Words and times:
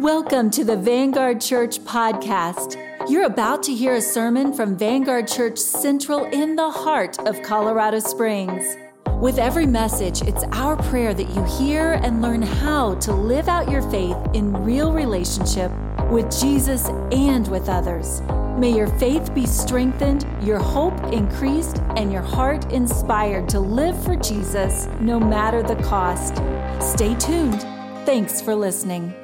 Welcome 0.00 0.50
to 0.52 0.64
the 0.64 0.78
Vanguard 0.78 1.42
Church 1.42 1.78
podcast. 1.80 2.74
You're 3.10 3.26
about 3.26 3.62
to 3.64 3.74
hear 3.74 3.96
a 3.96 4.00
sermon 4.00 4.54
from 4.54 4.74
Vanguard 4.74 5.28
Church 5.28 5.58
Central 5.58 6.24
in 6.24 6.56
the 6.56 6.70
heart 6.70 7.18
of 7.26 7.42
Colorado 7.42 7.98
Springs. 7.98 8.78
With 9.20 9.38
every 9.38 9.66
message, 9.66 10.22
it's 10.22 10.42
our 10.52 10.78
prayer 10.84 11.12
that 11.12 11.28
you 11.28 11.44
hear 11.58 12.00
and 12.02 12.22
learn 12.22 12.40
how 12.40 12.94
to 12.94 13.12
live 13.12 13.46
out 13.46 13.70
your 13.70 13.82
faith 13.90 14.16
in 14.32 14.54
real 14.64 14.90
relationship 14.90 15.70
with 16.10 16.34
Jesus 16.40 16.88
and 17.12 17.46
with 17.48 17.68
others. 17.68 18.22
May 18.56 18.74
your 18.74 18.88
faith 18.98 19.34
be 19.34 19.44
strengthened, 19.44 20.24
your 20.40 20.60
hope 20.60 20.98
increased, 21.12 21.76
and 21.96 22.10
your 22.10 22.22
heart 22.22 22.72
inspired 22.72 23.50
to 23.50 23.60
live 23.60 24.02
for 24.02 24.16
Jesus 24.16 24.88
no 24.98 25.20
matter 25.20 25.62
the 25.62 25.76
cost. 25.82 26.36
Stay 26.80 27.14
tuned. 27.16 27.60
Thanks 28.06 28.40
for 28.40 28.54
listening. 28.54 29.14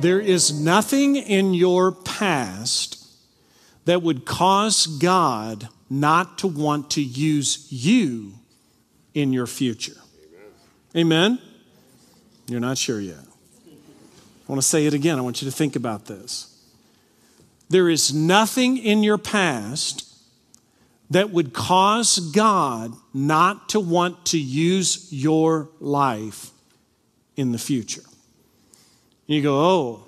There 0.00 0.20
is 0.20 0.52
nothing 0.52 1.16
in 1.16 1.54
your 1.54 1.92
past 1.92 3.06
that 3.84 4.02
would 4.02 4.24
cause 4.24 4.86
God 4.86 5.68
not 5.88 6.38
to 6.38 6.46
want 6.46 6.90
to 6.92 7.02
use 7.02 7.66
you 7.70 8.34
in 9.14 9.32
your 9.32 9.46
future. 9.46 9.96
Amen? 10.94 11.32
Amen? 11.32 11.38
You're 12.46 12.60
not 12.60 12.78
sure 12.78 13.00
yet. 13.00 13.18
I 13.18 14.52
want 14.52 14.60
to 14.60 14.66
say 14.66 14.86
it 14.86 14.94
again. 14.94 15.18
I 15.18 15.22
want 15.22 15.42
you 15.42 15.50
to 15.50 15.56
think 15.56 15.76
about 15.76 16.06
this. 16.06 16.46
There 17.68 17.88
is 17.88 18.12
nothing 18.12 18.78
in 18.78 19.02
your 19.02 19.18
past 19.18 20.06
that 21.10 21.30
would 21.30 21.52
cause 21.52 22.18
God 22.18 22.92
not 23.12 23.68
to 23.70 23.80
want 23.80 24.26
to 24.26 24.38
use 24.38 25.12
your 25.12 25.68
life 25.80 26.50
in 27.36 27.52
the 27.52 27.58
future. 27.58 28.02
You 29.30 29.42
go, 29.42 29.60
oh, 29.60 30.04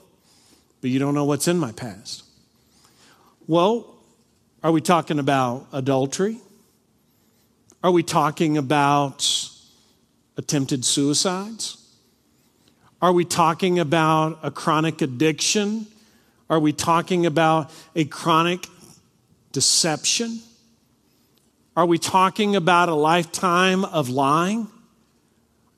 but 0.81 0.91
you 0.91 0.99
don't 0.99 1.15
know 1.15 1.25
what's 1.25 1.47
in 1.47 1.56
my 1.56 1.70
past. 1.70 2.25
Well, 3.47 3.95
are 4.64 4.73
we 4.73 4.81
talking 4.81 5.20
about 5.20 5.69
adultery? 5.73 6.39
Are 7.84 7.92
we 7.92 8.03
talking 8.03 8.59
about 8.59 9.48
attempted 10.37 10.84
suicides? 10.84 11.77
Are 13.01 13.12
we 13.12 13.25
talking 13.25 13.79
about 13.79 14.41
a 14.42 14.51
chronic 14.51 15.03
addiction? 15.03 15.86
Are 16.51 16.59
we 16.59 16.73
talking 16.73 17.25
about 17.25 17.70
a 17.95 18.05
chronic 18.05 18.67
deception? 19.53 20.41
Are 21.77 21.86
we 21.86 21.98
talking 21.98 22.57
about 22.57 22.89
a 22.89 22.95
lifetime 22.97 23.84
of 23.84 24.09
lying? 24.09 24.67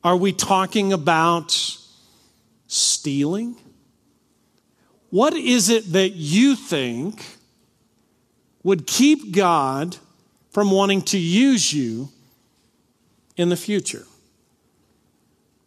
Are 0.02 0.16
we 0.16 0.32
talking 0.32 0.94
about 0.94 1.76
stealing? 2.66 3.56
What 5.10 5.34
is 5.34 5.68
it 5.68 5.92
that 5.92 6.10
you 6.10 6.56
think 6.56 7.24
would 8.62 8.86
keep 8.86 9.32
God 9.32 9.96
from 10.50 10.70
wanting 10.70 11.02
to 11.02 11.18
use 11.18 11.72
you 11.72 12.08
in 13.36 13.48
the 13.48 13.56
future? 13.56 14.06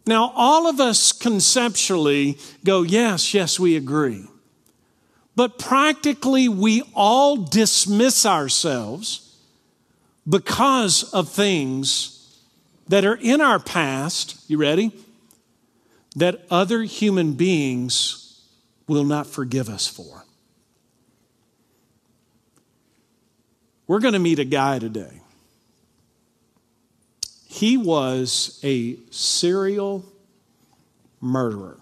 Now, 0.06 0.32
all 0.36 0.68
of 0.68 0.80
us 0.80 1.12
conceptually 1.12 2.38
go, 2.64 2.82
yes, 2.82 3.34
yes, 3.34 3.60
we 3.60 3.76
agree. 3.76 4.26
But 5.36 5.60
practically, 5.60 6.50
we 6.50 6.82
all 6.96 7.38
dismiss 7.38 8.26
ourselves 8.26 9.38
because 10.28 11.04
of 11.14 11.30
things 11.30 12.40
that 12.88 13.06
are 13.06 13.16
in 13.22 13.42
our 13.42 13.60
past. 13.60 14.44
You 14.50 14.58
ready? 14.58 14.92
That 16.18 16.42
other 16.50 16.82
human 16.82 17.34
beings 17.34 18.42
will 18.88 19.04
not 19.04 19.28
forgive 19.28 19.70
us 19.70 19.88
for. 19.88 20.26
We're 23.86 24.00
going 24.00 24.16
to 24.16 24.20
meet 24.20 24.40
a 24.40 24.44
guy 24.44 24.80
today. 24.80 25.22
He 27.46 27.78
was 27.78 28.60
a 28.64 28.98
serial 29.12 30.12
murderer. 31.22 31.78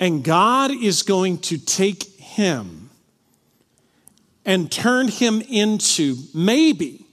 And 0.00 0.24
God 0.24 0.70
is 0.70 1.02
going 1.02 1.38
to 1.42 1.58
take 1.58 2.04
him 2.18 2.88
and 4.46 4.72
turn 4.72 5.08
him 5.08 5.42
into 5.42 6.16
maybe 6.34 7.04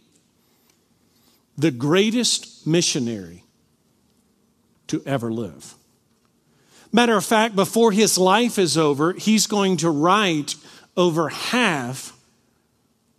the 1.58 1.72
greatest 1.72 2.66
missionary 2.66 3.43
to 4.94 5.02
ever 5.08 5.32
live. 5.32 5.74
Matter 6.92 7.18
of 7.18 7.26
fact, 7.26 7.56
before 7.56 7.92
his 7.92 8.20
life 8.20 8.60
is 8.60 8.78
over, 8.78 9.14
he's 9.14 9.48
going 9.48 9.78
to 9.78 9.90
write 9.90 10.54
over 10.96 11.30
half 11.30 12.16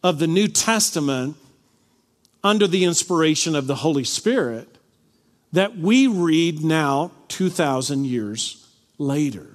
of 0.00 0.20
the 0.20 0.28
New 0.28 0.46
Testament 0.46 1.36
under 2.44 2.68
the 2.68 2.84
inspiration 2.84 3.56
of 3.56 3.66
the 3.66 3.74
Holy 3.74 4.04
Spirit 4.04 4.68
that 5.52 5.76
we 5.76 6.06
read 6.06 6.62
now 6.62 7.10
2,000 7.26 8.04
years 8.04 8.64
later. 8.98 9.48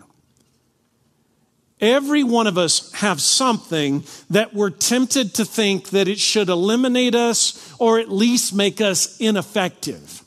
Every 1.80 2.26
one 2.26 2.48
of 2.48 2.58
us 2.58 2.92
have 2.96 3.22
something 3.22 4.04
that 4.30 4.54
we're 4.54 4.70
tempted 4.70 5.36
to 5.36 5.46
think 5.46 5.92
that 5.92 6.10
it 6.10 6.20
should 6.20 6.50
eliminate 6.50 7.16
us 7.16 7.74
or 7.80 8.00
at 8.00 8.12
least 8.12 8.54
make 8.54 8.82
us 8.82 9.18
ineffective. 9.22 10.26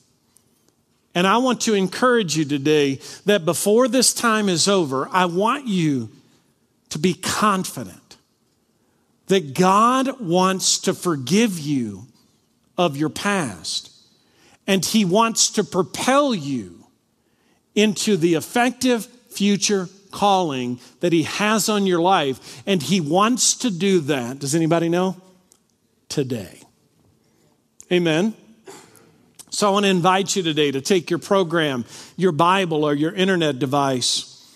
And 1.14 1.26
I 1.26 1.38
want 1.38 1.60
to 1.62 1.74
encourage 1.74 2.36
you 2.36 2.44
today 2.44 3.00
that 3.26 3.44
before 3.44 3.88
this 3.88 4.14
time 4.14 4.48
is 4.48 4.66
over, 4.66 5.08
I 5.10 5.26
want 5.26 5.66
you 5.66 6.10
to 6.90 6.98
be 6.98 7.14
confident 7.14 8.16
that 9.26 9.54
God 9.54 10.20
wants 10.20 10.78
to 10.80 10.94
forgive 10.94 11.58
you 11.58 12.06
of 12.76 12.96
your 12.96 13.08
past 13.08 13.90
and 14.66 14.84
He 14.84 15.04
wants 15.04 15.50
to 15.50 15.64
propel 15.64 16.34
you 16.34 16.86
into 17.74 18.16
the 18.16 18.34
effective 18.34 19.06
future 19.06 19.88
calling 20.10 20.78
that 21.00 21.12
He 21.12 21.24
has 21.24 21.68
on 21.68 21.86
your 21.86 22.00
life. 22.00 22.62
And 22.66 22.82
He 22.82 23.00
wants 23.00 23.54
to 23.56 23.70
do 23.70 24.00
that. 24.00 24.38
Does 24.38 24.54
anybody 24.54 24.88
know? 24.88 25.16
Today. 26.08 26.60
Amen. 27.90 28.34
So 29.54 29.68
I 29.68 29.70
want 29.70 29.84
to 29.84 29.90
invite 29.90 30.34
you 30.34 30.42
today 30.42 30.70
to 30.70 30.80
take 30.80 31.10
your 31.10 31.18
program, 31.18 31.84
your 32.16 32.32
Bible, 32.32 32.84
or 32.84 32.94
your 32.94 33.12
internet 33.12 33.58
device. 33.58 34.48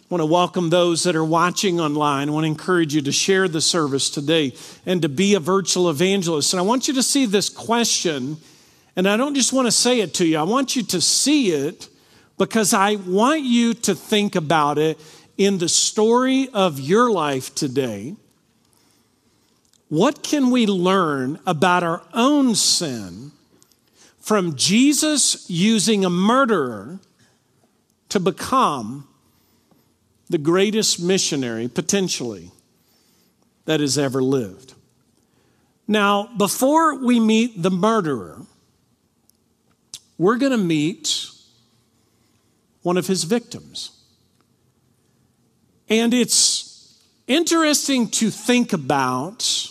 I 0.00 0.06
want 0.08 0.22
to 0.22 0.26
welcome 0.26 0.70
those 0.70 1.02
that 1.02 1.14
are 1.14 1.24
watching 1.24 1.78
online. 1.78 2.30
I 2.30 2.32
want 2.32 2.44
to 2.44 2.48
encourage 2.48 2.94
you 2.94 3.02
to 3.02 3.12
share 3.12 3.46
the 3.46 3.60
service 3.60 4.08
today 4.08 4.54
and 4.86 5.02
to 5.02 5.08
be 5.10 5.34
a 5.34 5.38
virtual 5.38 5.90
evangelist. 5.90 6.54
And 6.54 6.60
I 6.60 6.62
want 6.62 6.88
you 6.88 6.94
to 6.94 7.02
see 7.02 7.26
this 7.26 7.50
question, 7.50 8.38
and 8.96 9.06
I 9.06 9.18
don't 9.18 9.34
just 9.34 9.52
want 9.52 9.66
to 9.66 9.72
say 9.72 10.00
it 10.00 10.14
to 10.14 10.26
you, 10.26 10.38
I 10.38 10.44
want 10.44 10.76
you 10.76 10.82
to 10.82 11.00
see 11.02 11.50
it 11.50 11.90
because 12.38 12.72
I 12.72 12.94
want 12.94 13.42
you 13.42 13.74
to 13.74 13.94
think 13.94 14.34
about 14.34 14.78
it 14.78 14.98
in 15.36 15.58
the 15.58 15.68
story 15.68 16.48
of 16.54 16.80
your 16.80 17.10
life 17.10 17.54
today. 17.54 18.16
What 19.90 20.22
can 20.22 20.50
we 20.50 20.64
learn 20.64 21.38
about 21.44 21.82
our 21.82 22.02
own 22.14 22.54
sin? 22.54 23.32
From 24.28 24.56
Jesus 24.56 25.48
using 25.48 26.04
a 26.04 26.10
murderer 26.10 27.00
to 28.10 28.20
become 28.20 29.08
the 30.28 30.36
greatest 30.36 31.00
missionary, 31.00 31.66
potentially, 31.66 32.50
that 33.64 33.80
has 33.80 33.96
ever 33.96 34.22
lived. 34.22 34.74
Now, 35.86 36.28
before 36.36 37.02
we 37.02 37.18
meet 37.18 37.62
the 37.62 37.70
murderer, 37.70 38.42
we're 40.18 40.36
going 40.36 40.52
to 40.52 40.58
meet 40.58 41.30
one 42.82 42.98
of 42.98 43.06
his 43.06 43.24
victims. 43.24 43.92
And 45.88 46.12
it's 46.12 47.02
interesting 47.26 48.10
to 48.10 48.28
think 48.28 48.74
about 48.74 49.70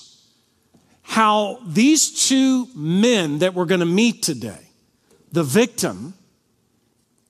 how 1.08 1.58
these 1.66 2.28
two 2.28 2.68
men 2.76 3.40
that 3.40 3.54
we're 3.54 3.66
going 3.66 3.80
to 3.80 3.86
meet 3.86 4.22
today, 4.22 4.60
the 5.32 5.44
victim 5.44 6.14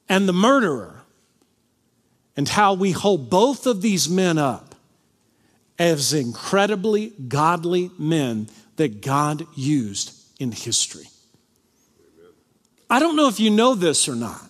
and 0.09 0.27
the 0.27 0.33
murderer, 0.33 1.03
and 2.35 2.49
how 2.49 2.73
we 2.73 2.91
hold 2.91 3.29
both 3.29 3.67
of 3.67 3.83
these 3.83 4.09
men 4.09 4.39
up 4.39 4.73
as 5.77 6.11
incredibly 6.11 7.11
godly 7.27 7.91
men 7.99 8.49
that 8.77 9.01
God 9.01 9.45
used 9.55 10.11
in 10.39 10.51
history. 10.51 11.07
I 12.89 12.99
don't 12.99 13.15
know 13.15 13.27
if 13.27 13.39
you 13.39 13.51
know 13.51 13.75
this 13.75 14.09
or 14.09 14.15
not, 14.15 14.49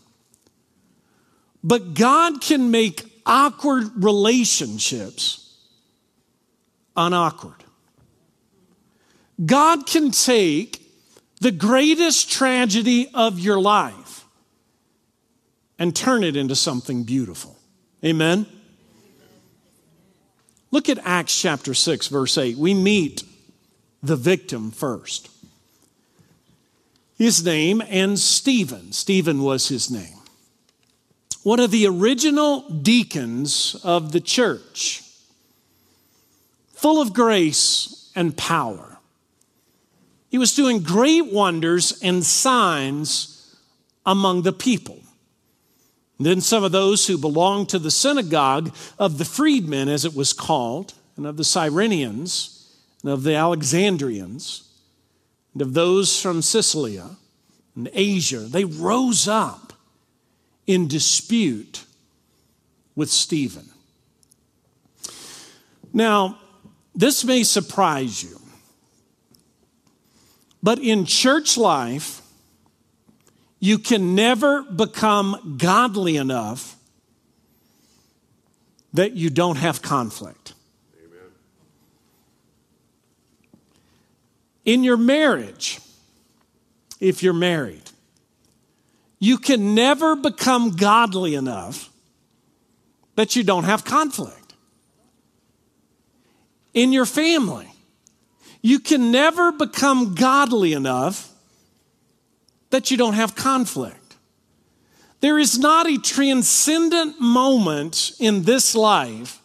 but 1.62 1.94
God 1.94 2.40
can 2.40 2.72
make 2.72 3.04
awkward 3.26 3.92
relationships 4.02 5.54
unawkward. 6.96 7.67
God 9.46 9.86
can 9.86 10.12
take 10.12 10.82
the 11.40 11.52
greatest 11.52 12.32
tragedy 12.32 13.10
of 13.14 13.40
your 13.40 13.60
life 13.60 14.26
and 15.78 15.96
turn 15.96 16.24
it 16.24 16.36
into 16.36 16.56
something 16.56 17.04
beautiful. 17.04 17.56
Amen? 18.04 18.48
Look 20.72 20.90
at 20.90 21.00
Acts 21.04 21.40
chapter 21.40 21.74
6, 21.74 22.08
verse 22.08 22.38
8. 22.38 22.58
We 22.58 22.74
meet 22.74 23.24
the 24.02 24.16
victim 24.16 24.72
first. 24.72 25.30
His 27.18 27.44
name 27.44 27.82
and 27.88 28.20
Stephen. 28.20 28.92
Stephen 28.92 29.42
was 29.42 29.70
his 29.70 29.90
name. 29.90 30.14
One 31.44 31.60
of 31.60 31.72
the 31.72 31.88
original 31.88 32.62
deacons 32.70 33.80
of 33.84 34.12
the 34.12 34.20
church, 34.20 35.04
full 36.74 37.02
of 37.02 37.14
grace 37.14 38.12
and 38.16 38.36
power. 38.36 38.87
He 40.30 40.38
was 40.38 40.54
doing 40.54 40.82
great 40.82 41.32
wonders 41.32 42.00
and 42.02 42.24
signs 42.24 43.56
among 44.06 44.42
the 44.42 44.54
people. 44.54 45.00
And 46.18 46.26
then 46.26 46.42
some 46.42 46.64
of 46.64 46.72
those 46.72 47.08
who 47.08 47.18
belonged 47.18 47.70
to 47.70 47.80
the 47.80 47.92
synagogue 47.92 48.74
of 48.98 49.18
the 49.18 49.26
freedmen, 49.26 49.88
as 49.88 50.04
it 50.04 50.16
was 50.16 50.34
called, 50.34 50.94
and 51.16 51.26
of 51.26 51.38
the 51.38 51.44
Cyrenians, 51.44 52.74
and 53.04 53.12
of 53.12 53.24
the 53.24 53.36
Alexandrians, 53.36 54.68
and 55.54 55.62
of 55.62 55.74
those 55.74 56.22
from 56.22 56.42
Cilicia 56.42 57.18
and 57.76 57.90
Asia, 57.94 58.40
they 58.40 58.66
rose 58.66 59.28
up 59.28 59.74
in 60.66 60.88
dispute 60.88 61.86
with 62.96 63.10
Stephen. 63.10 63.70
Now, 65.94 66.40
this 66.94 67.24
may 67.24 67.44
surprise 67.44 68.24
you, 68.24 68.40
but 70.62 70.80
in 70.80 71.06
church 71.06 71.58
life, 71.58 72.22
you 73.60 73.80
can 73.80 74.16
never 74.16 74.64
become 74.64 75.58
godly 75.58 76.18
enough 76.18 76.76
that 78.94 79.14
you 79.14 79.30
don't 79.30 79.58
have 79.58 79.82
conflict. 79.82 80.54
Amen. 81.00 81.32
In 84.66 84.84
your 84.84 84.98
marriage, 84.98 85.80
if 87.00 87.22
you're 87.22 87.34
married, 87.34 87.84
you 89.20 89.38
can 89.38 89.76
never 89.76 90.16
become 90.16 90.76
godly 90.76 91.36
enough 91.36 91.90
that 93.16 93.36
you 93.36 93.44
don't 93.44 93.64
have 93.64 93.84
conflict. 93.84 94.54
In 96.74 96.94
your 96.94 97.06
family, 97.06 97.68
you 98.62 98.80
can 98.80 99.12
never 99.12 99.52
become 99.52 100.16
godly 100.16 100.74
enough 100.74 101.30
that 102.70 102.92
you 102.92 102.98
don't 102.98 103.14
have 103.14 103.36
conflict. 103.36 104.16
There 105.20 105.40
is 105.40 105.58
not 105.58 105.88
a 105.88 105.98
transcendent 105.98 107.20
moment 107.20 108.12
in 108.20 108.44
this 108.44 108.76
life 108.76 109.42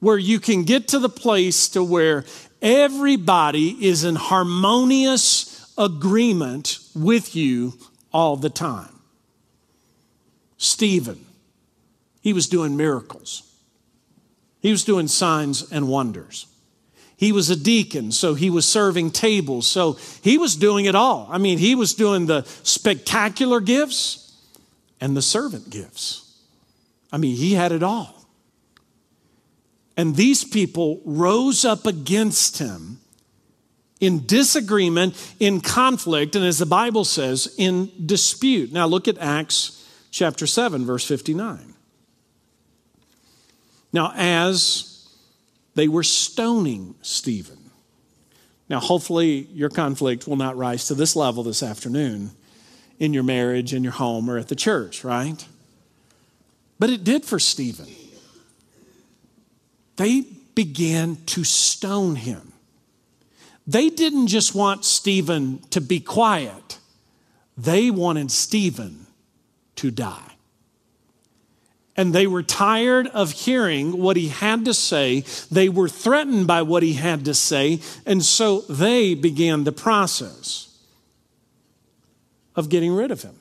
where 0.00 0.18
you 0.18 0.40
can 0.40 0.64
get 0.64 0.88
to 0.88 0.98
the 0.98 1.08
place 1.08 1.68
to 1.68 1.82
where 1.82 2.24
everybody 2.62 3.86
is 3.86 4.04
in 4.04 4.14
harmonious 4.14 5.72
agreement 5.76 6.78
with 6.94 7.36
you 7.36 7.74
all 8.12 8.36
the 8.36 8.50
time. 8.50 9.00
Stephen, 10.56 11.24
he 12.20 12.32
was 12.32 12.48
doing 12.48 12.76
miracles. 12.76 13.42
He 14.60 14.72
was 14.72 14.84
doing 14.84 15.06
signs 15.06 15.70
and 15.70 15.88
wonders. 15.88 16.46
He 17.18 17.32
was 17.32 17.50
a 17.50 17.56
deacon, 17.56 18.12
so 18.12 18.34
he 18.34 18.48
was 18.48 18.64
serving 18.64 19.10
tables. 19.10 19.66
So 19.66 19.98
he 20.22 20.38
was 20.38 20.54
doing 20.54 20.84
it 20.84 20.94
all. 20.94 21.28
I 21.28 21.38
mean, 21.38 21.58
he 21.58 21.74
was 21.74 21.92
doing 21.94 22.26
the 22.26 22.44
spectacular 22.62 23.58
gifts 23.58 24.36
and 25.00 25.16
the 25.16 25.20
servant 25.20 25.68
gifts. 25.68 26.40
I 27.12 27.16
mean, 27.16 27.34
he 27.34 27.54
had 27.54 27.72
it 27.72 27.82
all. 27.82 28.24
And 29.96 30.14
these 30.14 30.44
people 30.44 31.02
rose 31.04 31.64
up 31.64 31.86
against 31.86 32.58
him 32.58 33.00
in 33.98 34.24
disagreement, 34.24 35.16
in 35.40 35.60
conflict, 35.60 36.36
and 36.36 36.44
as 36.44 36.58
the 36.58 36.66
Bible 36.66 37.04
says, 37.04 37.52
in 37.58 37.90
dispute. 38.06 38.72
Now 38.72 38.86
look 38.86 39.08
at 39.08 39.18
Acts 39.18 39.84
chapter 40.12 40.46
7, 40.46 40.86
verse 40.86 41.04
59. 41.04 41.74
Now, 43.92 44.12
as 44.14 44.87
they 45.78 45.86
were 45.86 46.02
stoning 46.02 46.96
Stephen. 47.02 47.70
Now, 48.68 48.80
hopefully, 48.80 49.48
your 49.52 49.68
conflict 49.68 50.26
will 50.26 50.34
not 50.34 50.56
rise 50.56 50.86
to 50.86 50.94
this 50.96 51.14
level 51.14 51.44
this 51.44 51.62
afternoon 51.62 52.32
in 52.98 53.14
your 53.14 53.22
marriage, 53.22 53.72
in 53.72 53.84
your 53.84 53.92
home, 53.92 54.28
or 54.28 54.38
at 54.38 54.48
the 54.48 54.56
church, 54.56 55.04
right? 55.04 55.46
But 56.80 56.90
it 56.90 57.04
did 57.04 57.24
for 57.24 57.38
Stephen. 57.38 57.86
They 59.94 60.22
began 60.56 61.16
to 61.26 61.44
stone 61.44 62.16
him. 62.16 62.52
They 63.64 63.88
didn't 63.88 64.26
just 64.26 64.56
want 64.56 64.84
Stephen 64.84 65.60
to 65.70 65.80
be 65.80 66.00
quiet, 66.00 66.78
they 67.56 67.92
wanted 67.92 68.32
Stephen 68.32 69.06
to 69.76 69.92
die 69.92 70.27
and 71.98 72.14
they 72.14 72.28
were 72.28 72.44
tired 72.44 73.08
of 73.08 73.32
hearing 73.32 73.98
what 73.98 74.16
he 74.16 74.28
had 74.28 74.64
to 74.64 74.72
say. 74.72 75.24
They 75.50 75.68
were 75.68 75.88
threatened 75.88 76.46
by 76.46 76.62
what 76.62 76.84
he 76.84 76.92
had 76.94 77.24
to 77.24 77.34
say, 77.34 77.80
and 78.06 78.24
so 78.24 78.60
they 78.62 79.14
began 79.14 79.64
the 79.64 79.72
process 79.72 80.78
of 82.54 82.68
getting 82.68 82.92
rid 82.92 83.10
of 83.10 83.22
him. 83.22 83.34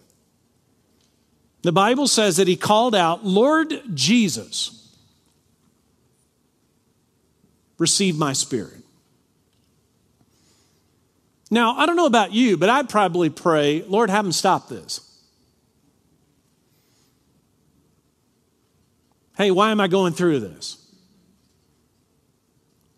The 1.61 1.71
Bible 1.71 2.07
says 2.07 2.37
that 2.37 2.47
he 2.47 2.55
called 2.55 2.95
out, 2.95 3.23
Lord 3.23 3.73
Jesus, 3.93 4.97
receive 7.77 8.17
my 8.17 8.33
spirit. 8.33 8.81
Now, 11.51 11.77
I 11.77 11.85
don't 11.85 11.95
know 11.95 12.07
about 12.07 12.33
you, 12.33 12.57
but 12.57 12.69
I'd 12.69 12.89
probably 12.89 13.29
pray, 13.29 13.83
Lord, 13.83 14.09
have 14.09 14.25
him 14.25 14.31
stop 14.31 14.67
this. 14.67 15.06
Hey, 19.37 19.51
why 19.51 19.69
am 19.69 19.79
I 19.79 19.87
going 19.87 20.13
through 20.13 20.39
this? 20.39 20.83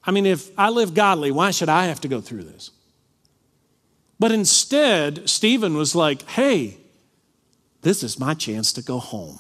I 0.05 0.11
mean, 0.11 0.25
if 0.25 0.57
I 0.57 0.69
live 0.69 0.93
godly, 0.93 1.31
why 1.31 1.51
should 1.51 1.67
I 1.67 1.87
have 1.87 1.99
to 2.01 2.07
go 2.07 2.21
through 2.21 2.43
this? 2.43 2.71
But 4.19 4.31
instead, 4.31 5.29
Stephen 5.29 5.75
was 5.75 5.95
like, 5.95 6.23
hey, 6.29 6.77
this 7.81 8.03
is 8.03 8.17
my 8.17 8.33
chance 8.33 8.71
to 8.73 8.81
go 8.81 8.99
home. 8.99 9.39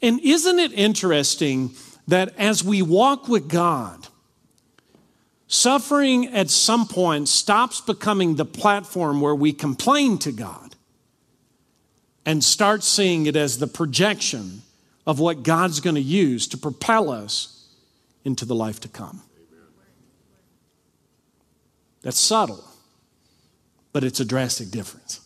And 0.00 0.18
isn't 0.20 0.58
it 0.58 0.72
interesting 0.72 1.72
that 2.08 2.34
as 2.38 2.64
we 2.64 2.80
walk 2.80 3.28
with 3.28 3.48
God, 3.50 4.08
suffering 5.46 6.26
at 6.28 6.48
some 6.48 6.86
point 6.86 7.28
stops 7.28 7.82
becoming 7.82 8.36
the 8.36 8.46
platform 8.46 9.20
where 9.20 9.34
we 9.34 9.52
complain 9.52 10.16
to 10.18 10.32
God 10.32 10.74
and 12.24 12.42
start 12.42 12.82
seeing 12.82 13.26
it 13.26 13.36
as 13.36 13.58
the 13.58 13.66
projection 13.66 14.62
of 15.06 15.18
what 15.18 15.42
God's 15.42 15.80
going 15.80 15.96
to 15.96 16.00
use 16.00 16.46
to 16.48 16.58
propel 16.58 17.10
us 17.10 17.68
into 18.24 18.44
the 18.44 18.54
life 18.54 18.80
to 18.80 18.88
come. 18.88 19.22
That's 22.02 22.18
subtle, 22.18 22.64
but 23.92 24.04
it's 24.04 24.20
a 24.20 24.24
drastic 24.24 24.70
difference. 24.70 25.20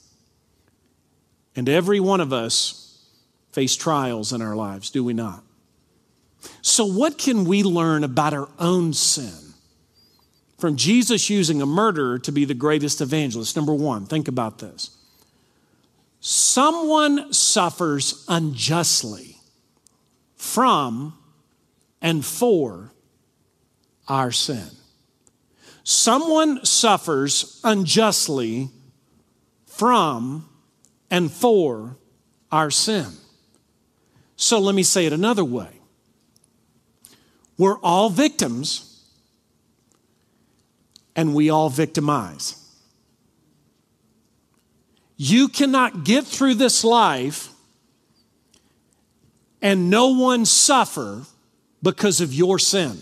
And 1.56 1.68
every 1.68 2.00
one 2.00 2.20
of 2.20 2.32
us 2.32 3.04
face 3.52 3.76
trials 3.76 4.32
in 4.32 4.42
our 4.42 4.56
lives, 4.56 4.90
do 4.90 5.04
we 5.04 5.12
not? 5.12 5.44
So, 6.62 6.84
what 6.84 7.16
can 7.16 7.44
we 7.44 7.62
learn 7.62 8.04
about 8.04 8.34
our 8.34 8.48
own 8.58 8.92
sin 8.92 9.54
from 10.58 10.76
Jesus 10.76 11.30
using 11.30 11.62
a 11.62 11.66
murderer 11.66 12.18
to 12.18 12.32
be 12.32 12.44
the 12.44 12.54
greatest 12.54 13.00
evangelist? 13.00 13.56
Number 13.56 13.72
one, 13.72 14.06
think 14.06 14.28
about 14.28 14.58
this. 14.58 14.90
Someone 16.20 17.32
suffers 17.32 18.24
unjustly 18.28 19.33
from 20.44 21.14
and 22.00 22.24
for 22.24 22.92
our 24.06 24.30
sin. 24.30 24.68
Someone 25.82 26.64
suffers 26.64 27.60
unjustly 27.64 28.68
from 29.66 30.48
and 31.10 31.32
for 31.32 31.96
our 32.52 32.70
sin. 32.70 33.06
So 34.36 34.58
let 34.58 34.74
me 34.74 34.82
say 34.82 35.06
it 35.06 35.12
another 35.12 35.44
way. 35.44 35.80
We're 37.56 37.78
all 37.78 38.10
victims 38.10 39.02
and 41.16 41.34
we 41.34 41.48
all 41.50 41.70
victimize. 41.70 42.60
You 45.16 45.48
cannot 45.48 46.04
get 46.04 46.24
through 46.24 46.54
this 46.54 46.84
life 46.84 47.53
and 49.64 49.88
no 49.88 50.08
one 50.08 50.44
suffer 50.44 51.22
because 51.82 52.20
of 52.20 52.34
your 52.34 52.58
sin. 52.58 52.98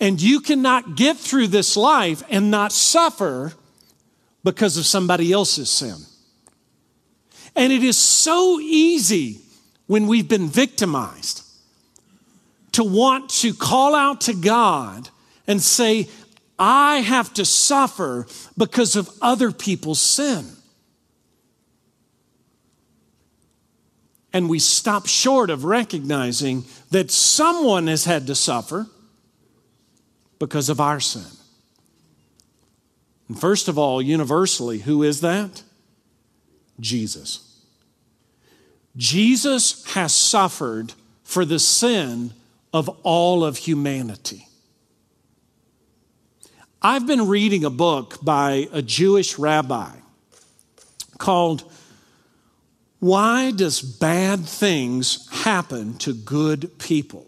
And 0.00 0.20
you 0.20 0.40
cannot 0.40 0.96
get 0.96 1.18
through 1.18 1.48
this 1.48 1.76
life 1.76 2.22
and 2.30 2.50
not 2.50 2.72
suffer 2.72 3.52
because 4.42 4.78
of 4.78 4.86
somebody 4.86 5.30
else's 5.30 5.68
sin. 5.68 5.96
And 7.54 7.70
it 7.70 7.82
is 7.82 7.98
so 7.98 8.58
easy 8.60 9.40
when 9.88 10.06
we've 10.06 10.28
been 10.28 10.48
victimized 10.48 11.44
to 12.72 12.82
want 12.82 13.28
to 13.30 13.52
call 13.52 13.94
out 13.94 14.22
to 14.22 14.32
God 14.32 15.10
and 15.46 15.60
say, 15.60 16.08
I 16.58 16.98
have 17.00 17.34
to 17.34 17.44
suffer 17.44 18.26
because 18.56 18.96
of 18.96 19.10
other 19.20 19.52
people's 19.52 20.00
sin. 20.00 20.46
And 24.38 24.48
we 24.48 24.60
stop 24.60 25.08
short 25.08 25.50
of 25.50 25.64
recognizing 25.64 26.64
that 26.92 27.10
someone 27.10 27.88
has 27.88 28.04
had 28.04 28.28
to 28.28 28.36
suffer 28.36 28.86
because 30.38 30.68
of 30.68 30.80
our 30.80 31.00
sin. 31.00 31.26
And 33.26 33.36
first 33.36 33.66
of 33.66 33.78
all, 33.78 34.00
universally, 34.00 34.78
who 34.78 35.02
is 35.02 35.22
that? 35.22 35.64
Jesus. 36.78 37.64
Jesus 38.96 39.84
has 39.94 40.14
suffered 40.14 40.92
for 41.24 41.44
the 41.44 41.58
sin 41.58 42.32
of 42.72 42.88
all 43.02 43.44
of 43.44 43.56
humanity. 43.56 44.46
I've 46.80 47.08
been 47.08 47.26
reading 47.26 47.64
a 47.64 47.70
book 47.70 48.18
by 48.22 48.68
a 48.70 48.82
Jewish 48.82 49.36
rabbi 49.36 49.90
called 51.18 51.64
Why 53.00 53.52
Does 53.52 53.80
Bad 53.80 54.44
Things 54.44 55.28
Happen 55.30 55.98
to 55.98 56.12
Good 56.12 56.78
People? 56.78 57.26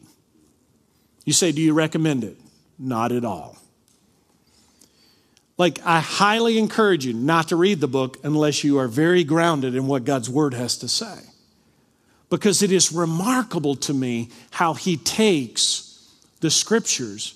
You 1.24 1.32
say, 1.32 1.52
Do 1.52 1.60
you 1.60 1.74
recommend 1.74 2.24
it? 2.24 2.36
Not 2.78 3.12
at 3.12 3.24
all. 3.24 3.56
Like, 5.58 5.78
I 5.84 6.00
highly 6.00 6.58
encourage 6.58 7.04
you 7.04 7.12
not 7.12 7.48
to 7.48 7.56
read 7.56 7.80
the 7.80 7.86
book 7.86 8.16
unless 8.24 8.64
you 8.64 8.78
are 8.78 8.88
very 8.88 9.22
grounded 9.24 9.74
in 9.74 9.86
what 9.86 10.04
God's 10.04 10.30
Word 10.30 10.54
has 10.54 10.78
to 10.78 10.88
say. 10.88 11.18
Because 12.30 12.62
it 12.62 12.72
is 12.72 12.92
remarkable 12.92 13.76
to 13.76 13.92
me 13.92 14.30
how 14.50 14.74
He 14.74 14.96
takes 14.96 16.10
the 16.40 16.50
Scriptures 16.50 17.34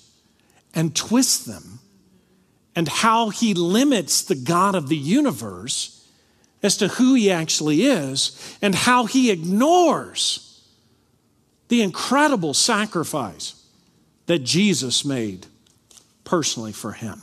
and 0.73 0.95
twists 0.95 1.45
them, 1.45 1.79
and 2.75 2.87
how 2.87 3.29
He 3.29 3.53
limits 3.53 4.23
the 4.23 4.35
God 4.35 4.75
of 4.75 4.89
the 4.89 4.97
universe 4.97 5.94
as 6.65 6.77
to 6.77 6.87
who 6.89 7.13
He 7.13 7.31
actually 7.31 7.83
is, 7.83 8.57
and 8.61 8.75
how 8.75 9.05
He 9.05 9.31
ignores 9.31 10.45
the 11.67 11.81
incredible 11.81 12.53
sacrifice 12.53 13.61
that 14.27 14.39
Jesus 14.39 15.05
made 15.05 15.47
personally 16.23 16.71
for 16.71 16.93
him. 16.93 17.21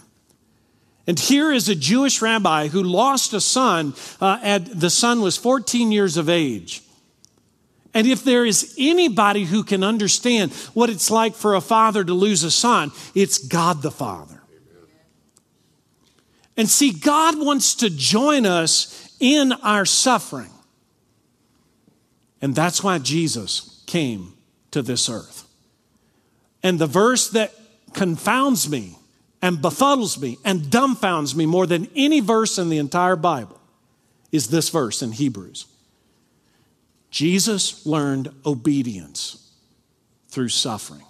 And 1.06 1.18
here 1.18 1.52
is 1.52 1.68
a 1.68 1.74
Jewish 1.74 2.22
rabbi 2.22 2.68
who 2.68 2.82
lost 2.82 3.32
a 3.32 3.40
son 3.40 3.94
uh, 4.20 4.38
at 4.42 4.80
the 4.80 4.90
son 4.90 5.20
was 5.20 5.36
14 5.36 5.90
years 5.90 6.16
of 6.16 6.28
age. 6.28 6.82
And 7.92 8.06
if 8.06 8.24
there 8.24 8.46
is 8.46 8.74
anybody 8.78 9.44
who 9.44 9.64
can 9.64 9.84
understand 9.84 10.52
what 10.74 10.88
it's 10.88 11.10
like 11.10 11.34
for 11.34 11.54
a 11.54 11.60
father 11.60 12.04
to 12.04 12.14
lose 12.14 12.42
a 12.42 12.50
son, 12.50 12.92
it's 13.14 13.38
God 13.38 13.82
the 13.82 13.90
Father. 13.90 14.40
And 16.56 16.68
see, 16.68 16.92
God 16.92 17.38
wants 17.38 17.74
to 17.76 17.90
join 17.90 18.46
us 18.46 19.01
in 19.22 19.52
our 19.52 19.86
suffering. 19.86 20.50
And 22.42 22.56
that's 22.56 22.82
why 22.82 22.98
Jesus 22.98 23.82
came 23.86 24.34
to 24.72 24.82
this 24.82 25.08
earth. 25.08 25.48
And 26.62 26.78
the 26.78 26.88
verse 26.88 27.30
that 27.30 27.54
confounds 27.94 28.68
me 28.68 28.96
and 29.40 29.58
befuddles 29.58 30.20
me 30.20 30.38
and 30.44 30.62
dumbfounds 30.62 31.36
me 31.36 31.46
more 31.46 31.68
than 31.68 31.88
any 31.94 32.18
verse 32.18 32.58
in 32.58 32.68
the 32.68 32.78
entire 32.78 33.14
Bible 33.14 33.60
is 34.32 34.48
this 34.48 34.70
verse 34.70 35.02
in 35.02 35.12
Hebrews. 35.12 35.66
Jesus 37.10 37.86
learned 37.86 38.34
obedience 38.44 39.52
through 40.28 40.48
suffering. 40.48 41.04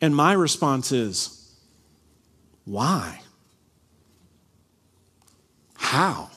And 0.00 0.14
my 0.14 0.32
response 0.34 0.92
is, 0.92 1.56
why? 2.64 3.19
How? 5.80 6.28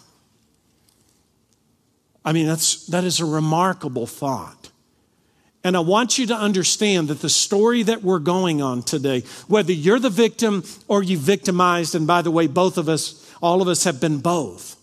I 2.23 2.31
mean, 2.31 2.47
that's, 2.47 2.87
that 2.87 3.03
is 3.03 3.19
a 3.19 3.25
remarkable 3.25 4.07
thought. 4.07 4.71
And 5.65 5.75
I 5.75 5.81
want 5.81 6.17
you 6.17 6.25
to 6.27 6.35
understand 6.35 7.09
that 7.09 7.21
the 7.21 7.29
story 7.29 7.83
that 7.83 8.01
we're 8.01 8.19
going 8.19 8.61
on 8.61 8.83
today, 8.83 9.21
whether 9.47 9.73
you're 9.73 9.99
the 9.99 10.09
victim 10.09 10.63
or 10.87 11.03
you 11.03 11.17
victimized, 11.17 11.93
and 11.93 12.07
by 12.07 12.21
the 12.21 12.31
way, 12.31 12.47
both 12.47 12.77
of 12.77 12.87
us, 12.87 13.29
all 13.41 13.61
of 13.61 13.67
us 13.67 13.83
have 13.83 13.99
been 13.99 14.19
both, 14.19 14.77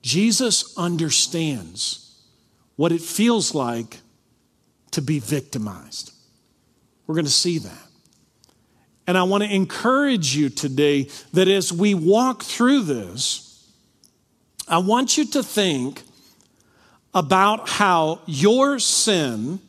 Jesus 0.00 0.76
understands 0.78 2.18
what 2.76 2.92
it 2.92 3.02
feels 3.02 3.54
like 3.54 3.98
to 4.92 5.02
be 5.02 5.18
victimized. 5.18 6.12
We're 7.06 7.14
going 7.14 7.26
to 7.26 7.30
see 7.30 7.58
that. 7.58 7.81
And 9.06 9.18
I 9.18 9.24
want 9.24 9.42
to 9.42 9.52
encourage 9.52 10.36
you 10.36 10.48
today 10.48 11.08
that 11.32 11.48
as 11.48 11.72
we 11.72 11.94
walk 11.94 12.42
through 12.42 12.82
this, 12.82 13.68
I 14.68 14.78
want 14.78 15.18
you 15.18 15.26
to 15.26 15.42
think 15.42 16.02
about 17.14 17.68
how 17.68 18.20
your 18.26 18.78
sin 18.78 19.60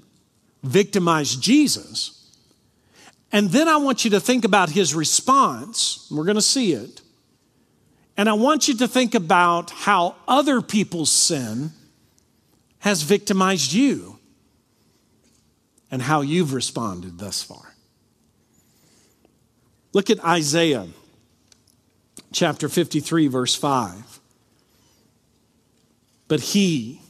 victimized 0.61 1.41
Jesus. 1.41 2.19
And 3.31 3.49
then 3.49 3.67
I 3.67 3.77
want 3.77 4.05
you 4.05 4.11
to 4.11 4.19
think 4.19 4.45
about 4.45 4.69
his 4.69 4.93
response. 4.93 6.07
We're 6.11 6.25
going 6.25 6.35
to 6.35 6.41
see 6.41 6.73
it. 6.73 7.01
And 8.15 8.29
I 8.29 8.33
want 8.33 8.67
you 8.67 8.77
to 8.77 8.87
think 8.87 9.15
about 9.15 9.71
how 9.71 10.15
other 10.27 10.61
people's 10.61 11.11
sin 11.11 11.71
has 12.79 13.01
victimized 13.01 13.73
you 13.73 14.19
and 15.89 16.01
how 16.01 16.21
you've 16.21 16.53
responded 16.53 17.17
thus 17.17 17.41
far. 17.41 17.72
Look 19.93 20.09
at 20.09 20.23
Isaiah 20.23 20.87
chapter 22.31 22.67
53, 22.67 23.27
verse 23.27 23.55
5. 23.55 24.19
But 26.27 26.39
he, 26.39 27.01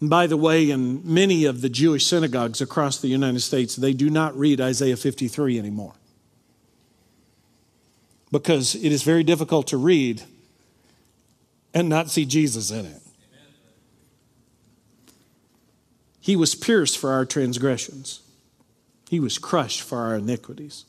and 0.00 0.10
by 0.10 0.26
the 0.26 0.36
way, 0.36 0.70
in 0.70 1.00
many 1.04 1.46
of 1.46 1.62
the 1.62 1.70
Jewish 1.70 2.06
synagogues 2.06 2.60
across 2.60 2.98
the 3.00 3.08
United 3.08 3.40
States, 3.40 3.76
they 3.76 3.94
do 3.94 4.10
not 4.10 4.36
read 4.36 4.60
Isaiah 4.60 4.96
53 4.96 5.58
anymore 5.58 5.94
because 8.30 8.74
it 8.74 8.90
is 8.90 9.04
very 9.04 9.22
difficult 9.22 9.68
to 9.68 9.76
read 9.76 10.22
and 11.72 11.88
not 11.88 12.10
see 12.10 12.24
Jesus 12.24 12.70
in 12.70 12.84
it. 12.84 13.00
He 16.20 16.34
was 16.34 16.54
pierced 16.54 16.98
for 16.98 17.12
our 17.12 17.24
transgressions, 17.24 18.23
he 19.08 19.20
was 19.20 19.38
crushed 19.38 19.82
for 19.82 19.98
our 19.98 20.16
iniquities. 20.16 20.84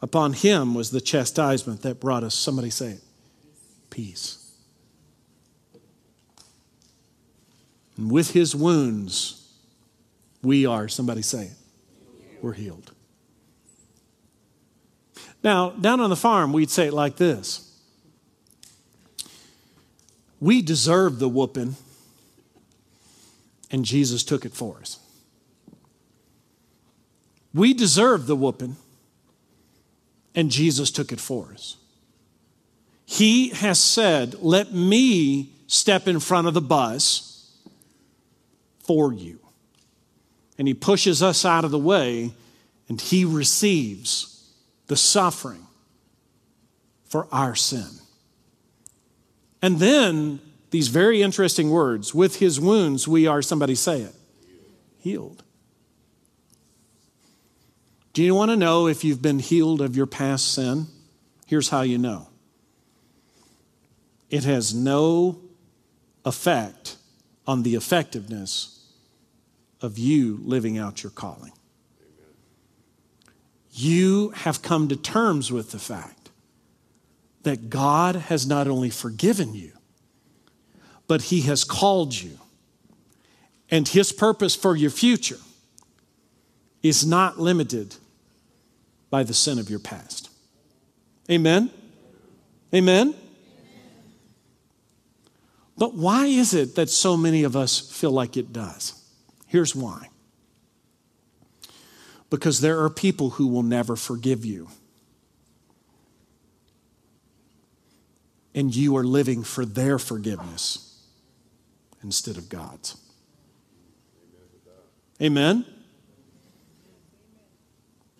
Upon 0.00 0.32
him 0.32 0.74
was 0.74 0.90
the 0.90 1.00
chastisement 1.00 1.82
that 1.82 2.00
brought 2.00 2.24
us, 2.24 2.34
somebody 2.34 2.70
say 2.70 2.92
it, 2.92 3.02
peace. 3.90 4.38
And 7.96 8.10
with 8.10 8.32
his 8.32 8.54
wounds, 8.54 9.48
we 10.42 10.66
are, 10.66 10.88
somebody 10.88 11.22
say 11.22 11.44
it, 11.44 11.56
we're 12.40 12.54
healed. 12.54 12.92
Now, 15.44 15.70
down 15.70 16.00
on 16.00 16.10
the 16.10 16.16
farm, 16.16 16.52
we'd 16.52 16.70
say 16.70 16.88
it 16.88 16.94
like 16.94 17.16
this 17.16 17.80
We 20.40 20.62
deserve 20.62 21.18
the 21.18 21.28
whooping, 21.28 21.76
and 23.70 23.84
Jesus 23.84 24.24
took 24.24 24.44
it 24.44 24.52
for 24.52 24.78
us. 24.78 24.98
We 27.54 27.74
deserve 27.74 28.26
the 28.26 28.36
whooping, 28.36 28.76
and 30.34 30.50
Jesus 30.50 30.90
took 30.90 31.12
it 31.12 31.20
for 31.20 31.52
us. 31.52 31.76
He 33.04 33.50
has 33.50 33.78
said, 33.78 34.36
Let 34.40 34.72
me 34.72 35.52
step 35.66 36.08
in 36.08 36.20
front 36.20 36.46
of 36.46 36.54
the 36.54 36.60
bus 36.60 37.32
for 38.80 39.12
you. 39.12 39.38
And 40.58 40.68
he 40.68 40.74
pushes 40.74 41.22
us 41.22 41.44
out 41.44 41.64
of 41.64 41.70
the 41.70 41.78
way 41.78 42.32
and 42.88 43.00
he 43.00 43.24
receives 43.24 44.50
the 44.86 44.96
suffering 44.96 45.66
for 47.04 47.26
our 47.32 47.54
sin. 47.54 47.88
And 49.62 49.78
then 49.78 50.40
these 50.70 50.88
very 50.88 51.22
interesting 51.22 51.70
words 51.70 52.14
with 52.14 52.36
his 52.36 52.60
wounds, 52.60 53.06
we 53.06 53.26
are, 53.26 53.40
somebody 53.40 53.74
say 53.74 54.02
it, 54.02 54.14
healed. 54.98 55.42
Do 58.12 58.22
you 58.22 58.34
want 58.34 58.50
to 58.50 58.56
know 58.56 58.88
if 58.88 59.04
you've 59.04 59.22
been 59.22 59.38
healed 59.38 59.80
of 59.80 59.96
your 59.96 60.06
past 60.06 60.52
sin? 60.52 60.86
Here's 61.46 61.70
how 61.70 61.82
you 61.82 61.98
know 61.98 62.28
it 64.28 64.44
has 64.44 64.74
no 64.74 65.40
effect 66.24 66.96
on 67.46 67.62
the 67.62 67.74
effectiveness 67.74 68.86
of 69.80 69.98
you 69.98 70.38
living 70.42 70.78
out 70.78 71.02
your 71.02 71.10
calling. 71.10 71.52
You 73.72 74.30
have 74.30 74.62
come 74.62 74.88
to 74.88 74.96
terms 74.96 75.50
with 75.50 75.70
the 75.70 75.78
fact 75.78 76.30
that 77.42 77.70
God 77.70 78.14
has 78.14 78.46
not 78.46 78.68
only 78.68 78.90
forgiven 78.90 79.54
you, 79.54 79.72
but 81.06 81.22
He 81.22 81.42
has 81.42 81.64
called 81.64 82.14
you. 82.14 82.38
And 83.70 83.88
His 83.88 84.12
purpose 84.12 84.54
for 84.54 84.76
your 84.76 84.90
future 84.90 85.38
is 86.82 87.06
not 87.06 87.40
limited 87.40 87.96
by 89.12 89.22
the 89.22 89.34
sin 89.34 89.58
of 89.58 89.68
your 89.68 89.78
past. 89.78 90.30
Amen? 91.30 91.70
Amen? 92.74 93.14
But 95.76 95.94
why 95.94 96.26
is 96.26 96.54
it 96.54 96.76
that 96.76 96.88
so 96.88 97.18
many 97.18 97.42
of 97.42 97.54
us 97.54 97.78
feel 97.78 98.10
like 98.10 98.38
it 98.38 98.54
does? 98.54 98.98
Here's 99.46 99.76
why 99.76 100.08
because 102.30 102.62
there 102.62 102.82
are 102.82 102.88
people 102.88 103.28
who 103.28 103.46
will 103.46 103.62
never 103.62 103.94
forgive 103.94 104.42
you. 104.42 104.68
And 108.54 108.74
you 108.74 108.96
are 108.96 109.04
living 109.04 109.42
for 109.42 109.66
their 109.66 109.98
forgiveness 109.98 111.04
instead 112.02 112.38
of 112.38 112.48
God's. 112.48 112.96
Amen? 115.20 115.66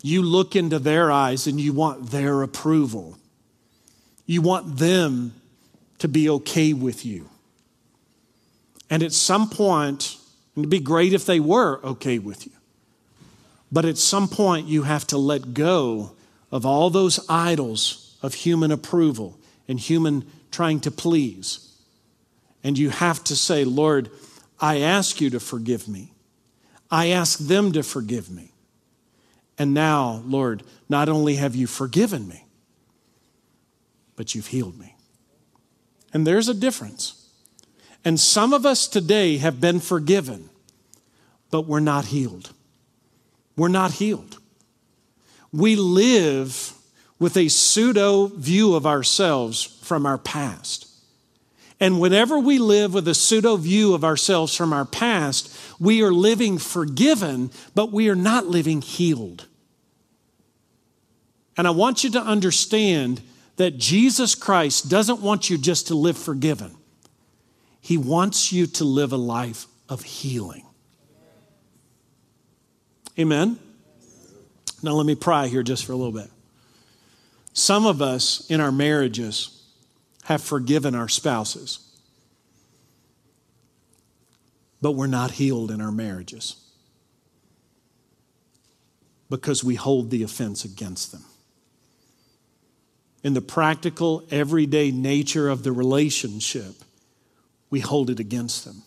You 0.02 0.22
look 0.22 0.56
into 0.56 0.78
their 0.78 1.10
eyes 1.10 1.46
and 1.46 1.60
you 1.60 1.72
want 1.72 2.10
their 2.10 2.42
approval. 2.42 3.16
You 4.26 4.42
want 4.42 4.78
them 4.78 5.34
to 5.98 6.08
be 6.08 6.28
okay 6.28 6.72
with 6.72 7.06
you. 7.06 7.28
And 8.90 9.02
at 9.02 9.12
some 9.12 9.48
point, 9.48 10.18
and 10.54 10.64
it'd 10.64 10.70
be 10.70 10.80
great 10.80 11.12
if 11.12 11.24
they 11.24 11.40
were 11.40 11.80
okay 11.84 12.18
with 12.18 12.44
you. 12.46 12.52
But 13.70 13.86
at 13.86 13.96
some 13.96 14.28
point, 14.28 14.66
you 14.66 14.82
have 14.82 15.06
to 15.06 15.18
let 15.18 15.54
go 15.54 16.12
of 16.50 16.66
all 16.66 16.90
those 16.90 17.24
idols 17.28 18.18
of 18.22 18.34
human 18.34 18.70
approval 18.70 19.38
and 19.66 19.80
human 19.80 20.30
trying 20.50 20.80
to 20.80 20.90
please. 20.90 21.74
And 22.62 22.76
you 22.76 22.90
have 22.90 23.24
to 23.24 23.36
say, 23.36 23.64
Lord, 23.64 24.10
I 24.60 24.80
ask 24.80 25.20
you 25.20 25.30
to 25.30 25.40
forgive 25.40 25.88
me. 25.88 26.12
I 26.90 27.08
ask 27.08 27.38
them 27.38 27.72
to 27.72 27.82
forgive 27.82 28.30
me. 28.30 28.51
And 29.62 29.74
now, 29.74 30.24
Lord, 30.26 30.64
not 30.88 31.08
only 31.08 31.36
have 31.36 31.54
you 31.54 31.68
forgiven 31.68 32.26
me, 32.26 32.46
but 34.16 34.34
you've 34.34 34.48
healed 34.48 34.76
me. 34.76 34.96
And 36.12 36.26
there's 36.26 36.48
a 36.48 36.54
difference. 36.54 37.30
And 38.04 38.18
some 38.18 38.52
of 38.52 38.66
us 38.66 38.88
today 38.88 39.36
have 39.36 39.60
been 39.60 39.78
forgiven, 39.78 40.50
but 41.52 41.60
we're 41.60 41.78
not 41.78 42.06
healed. 42.06 42.50
We're 43.56 43.68
not 43.68 43.92
healed. 43.92 44.40
We 45.52 45.76
live 45.76 46.72
with 47.20 47.36
a 47.36 47.46
pseudo 47.46 48.26
view 48.26 48.74
of 48.74 48.84
ourselves 48.84 49.62
from 49.62 50.06
our 50.06 50.18
past. 50.18 50.88
And 51.78 52.00
whenever 52.00 52.36
we 52.36 52.58
live 52.58 52.94
with 52.94 53.06
a 53.06 53.14
pseudo 53.14 53.54
view 53.54 53.94
of 53.94 54.02
ourselves 54.02 54.56
from 54.56 54.72
our 54.72 54.84
past, 54.84 55.56
we 55.78 56.02
are 56.02 56.12
living 56.12 56.58
forgiven, 56.58 57.52
but 57.76 57.92
we 57.92 58.08
are 58.08 58.16
not 58.16 58.46
living 58.46 58.82
healed. 58.82 59.46
And 61.56 61.66
I 61.66 61.70
want 61.70 62.04
you 62.04 62.10
to 62.10 62.20
understand 62.20 63.20
that 63.56 63.76
Jesus 63.76 64.34
Christ 64.34 64.88
doesn't 64.88 65.20
want 65.20 65.50
you 65.50 65.58
just 65.58 65.88
to 65.88 65.94
live 65.94 66.16
forgiven, 66.16 66.76
He 67.80 67.96
wants 67.96 68.52
you 68.52 68.66
to 68.66 68.84
live 68.84 69.12
a 69.12 69.16
life 69.16 69.66
of 69.88 70.02
healing. 70.02 70.64
Amen? 73.18 73.58
Now, 74.82 74.92
let 74.92 75.06
me 75.06 75.14
pry 75.14 75.46
here 75.46 75.62
just 75.62 75.84
for 75.84 75.92
a 75.92 75.96
little 75.96 76.12
bit. 76.12 76.30
Some 77.52 77.86
of 77.86 78.00
us 78.00 78.48
in 78.50 78.60
our 78.60 78.72
marriages 78.72 79.62
have 80.24 80.42
forgiven 80.42 80.94
our 80.94 81.08
spouses, 81.08 81.80
but 84.80 84.92
we're 84.92 85.06
not 85.06 85.32
healed 85.32 85.70
in 85.70 85.80
our 85.80 85.92
marriages 85.92 86.56
because 89.28 89.62
we 89.62 89.74
hold 89.74 90.10
the 90.10 90.22
offense 90.22 90.64
against 90.64 91.12
them. 91.12 91.24
In 93.22 93.34
the 93.34 93.40
practical, 93.40 94.24
everyday 94.30 94.90
nature 94.90 95.48
of 95.48 95.62
the 95.62 95.72
relationship, 95.72 96.74
we 97.70 97.80
hold 97.80 98.10
it 98.10 98.18
against 98.18 98.64
them. 98.64 98.82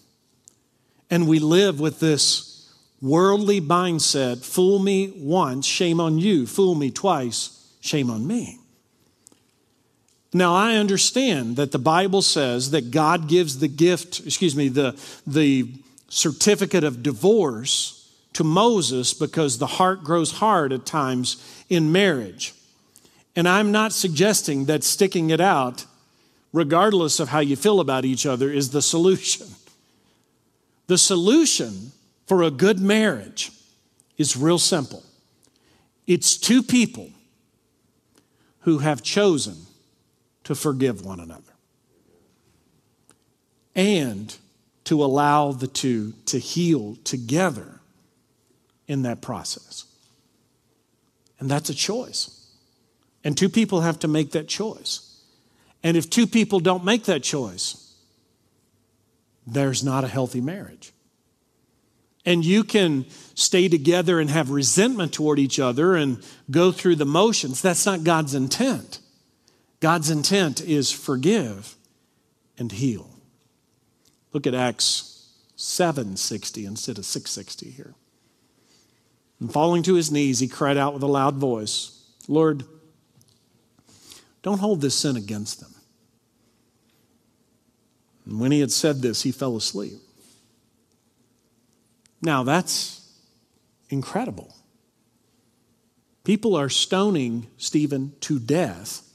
And 1.09 1.27
we 1.27 1.39
live 1.39 1.79
with 1.79 1.99
this 1.99 2.69
worldly 3.01 3.61
mindset 3.61 4.43
fool 4.43 4.79
me 4.79 5.13
once, 5.15 5.65
shame 5.65 5.99
on 5.99 6.17
you. 6.19 6.47
Fool 6.47 6.75
me 6.75 6.91
twice, 6.91 7.65
shame 7.79 8.09
on 8.09 8.25
me. 8.25 8.59
Now, 10.33 10.53
I 10.53 10.75
understand 10.75 11.55
that 11.55 11.71
the 11.71 11.79
Bible 11.79 12.21
says 12.21 12.71
that 12.71 12.91
God 12.91 13.29
gives 13.29 13.59
the 13.59 13.69
gift, 13.69 14.19
excuse 14.25 14.53
me, 14.53 14.67
the, 14.67 14.99
the 15.25 15.71
certificate 16.09 16.83
of 16.83 17.01
divorce 17.01 18.11
to 18.33 18.43
Moses 18.43 19.13
because 19.13 19.59
the 19.59 19.67
heart 19.67 20.03
grows 20.03 20.33
hard 20.33 20.73
at 20.73 20.85
times 20.85 21.37
in 21.69 21.93
marriage. 21.93 22.53
And 23.35 23.47
I'm 23.47 23.71
not 23.71 23.91
suggesting 23.91 24.65
that 24.65 24.83
sticking 24.83 25.29
it 25.29 25.41
out, 25.41 25.85
regardless 26.53 27.19
of 27.19 27.29
how 27.29 27.39
you 27.39 27.55
feel 27.55 27.79
about 27.79 28.05
each 28.05 28.25
other, 28.25 28.49
is 28.49 28.69
the 28.69 28.81
solution. 28.81 29.47
The 30.87 30.97
solution 30.97 31.91
for 32.25 32.43
a 32.43 32.51
good 32.51 32.79
marriage 32.79 33.51
is 34.17 34.37
real 34.37 34.59
simple 34.59 35.03
it's 36.07 36.37
two 36.37 36.61
people 36.61 37.09
who 38.61 38.79
have 38.79 39.01
chosen 39.01 39.55
to 40.43 40.53
forgive 40.53 41.03
one 41.03 41.19
another 41.19 41.41
and 43.75 44.35
to 44.83 45.03
allow 45.03 45.51
the 45.51 45.67
two 45.67 46.13
to 46.27 46.37
heal 46.37 46.95
together 47.03 47.79
in 48.87 49.01
that 49.01 49.21
process. 49.21 49.85
And 51.39 51.49
that's 51.49 51.69
a 51.69 51.73
choice. 51.73 52.44
And 53.25 53.37
two 53.37 53.49
people 53.49 53.81
have 53.81 53.99
to 53.99 54.07
make 54.07 54.31
that 54.31 54.47
choice. 54.47 55.21
And 55.83 55.97
if 55.97 56.09
two 56.09 56.27
people 56.27 56.61
don't 56.61 56.85
make 56.85 57.03
that 57.05 57.23
choice, 57.23 57.93
there's 59.45 59.83
not 59.83 60.05
a 60.05 60.07
healthy 60.07 60.39
marriage 60.39 60.93
and 62.25 62.43
you 62.43 62.63
can 62.63 63.05
stay 63.35 63.69
together 63.69 64.19
and 64.19 64.29
have 64.29 64.49
resentment 64.49 65.13
toward 65.13 65.37
each 65.37 65.59
other 65.59 65.95
and 65.95 66.23
go 66.49 66.71
through 66.71 66.95
the 66.95 67.05
motions. 67.05 67.61
That's 67.61 67.85
not 67.85 68.03
God's 68.03 68.33
intent. 68.33 68.99
God's 69.79 70.09
intent 70.09 70.61
is 70.61 70.91
forgive 70.91 71.75
and 72.57 72.71
heal. 72.71 73.09
Look 74.33 74.47
at 74.47 74.55
Acts 74.55 75.29
760 75.55 76.65
instead 76.65 76.97
of 76.97 77.05
660 77.05 77.69
here. 77.69 77.93
And 79.39 79.51
falling 79.51 79.83
to 79.83 79.93
his 79.93 80.11
knees, 80.11 80.39
he 80.39 80.47
cried 80.47 80.77
out 80.77 80.93
with 80.93 81.03
a 81.03 81.07
loud 81.07 81.35
voice, 81.35 82.01
Lord, 82.27 82.63
don't 84.45 84.59
hold 84.59 84.79
this 84.79 84.93
sin 84.93 85.15
against 85.15 85.59
them. 85.59 85.73
And 88.27 88.39
when 88.39 88.51
he 88.51 88.59
had 88.59 88.71
said 88.71 89.01
this, 89.01 89.23
he 89.23 89.31
fell 89.31 89.57
asleep. 89.57 89.97
Now, 92.21 92.43
that's 92.43 93.11
incredible. 93.89 94.55
People 96.23 96.55
are 96.55 96.69
stoning 96.69 97.47
Stephen 97.57 98.13
to 98.19 98.37
death, 98.37 99.09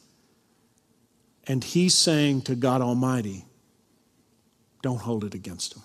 and 1.46 1.62
he's 1.62 1.94
saying 1.94 2.42
to 2.42 2.56
God 2.56 2.80
Almighty, 2.80 3.44
Don't 4.82 5.00
hold 5.00 5.22
it 5.22 5.34
against 5.34 5.76
him. 5.76 5.82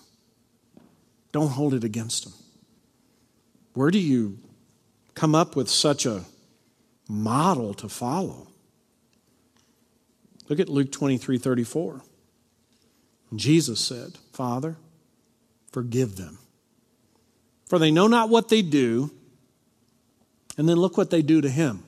Don't 1.30 1.50
hold 1.50 1.72
it 1.72 1.84
against 1.84 2.26
him. 2.26 2.32
Where 3.74 3.92
do 3.92 4.00
you 4.00 4.40
come 5.14 5.36
up 5.36 5.54
with 5.54 5.70
such 5.70 6.04
a 6.04 6.24
model 7.08 7.74
to 7.74 7.88
follow? 7.88 8.48
Look 10.48 10.60
at 10.60 10.68
Luke 10.68 10.92
23 10.92 11.38
34. 11.38 12.02
Jesus 13.34 13.80
said, 13.80 14.18
Father, 14.32 14.76
forgive 15.72 16.16
them 16.16 16.38
for 17.66 17.78
they 17.78 17.90
know 17.90 18.06
not 18.06 18.30
what 18.30 18.48
they 18.48 18.62
do. 18.62 19.10
And 20.56 20.68
then 20.68 20.76
look 20.76 20.96
what 20.96 21.10
they 21.10 21.22
do 21.22 21.40
to 21.40 21.50
him. 21.50 21.82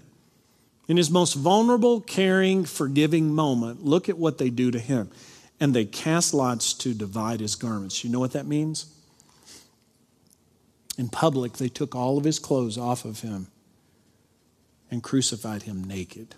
In 0.88 0.96
his 0.96 1.10
most 1.10 1.34
vulnerable, 1.34 2.00
caring, 2.00 2.64
forgiving 2.64 3.34
moment, 3.34 3.84
look 3.84 4.08
at 4.08 4.18
what 4.18 4.38
they 4.38 4.50
do 4.50 4.70
to 4.70 4.78
him. 4.78 5.10
And 5.60 5.74
they 5.74 5.84
cast 5.84 6.34
lots 6.34 6.74
to 6.74 6.94
divide 6.94 7.40
his 7.40 7.54
garments. 7.54 8.04
You 8.04 8.10
know 8.10 8.20
what 8.20 8.32
that 8.32 8.46
means? 8.46 8.86
In 10.96 11.08
public, 11.08 11.54
they 11.54 11.68
took 11.68 11.94
all 11.94 12.18
of 12.18 12.24
his 12.24 12.38
clothes 12.38 12.76
off 12.76 13.04
of 13.04 13.20
him 13.20 13.48
and 14.90 15.02
crucified 15.02 15.62
him 15.62 15.84
naked. 15.84 16.34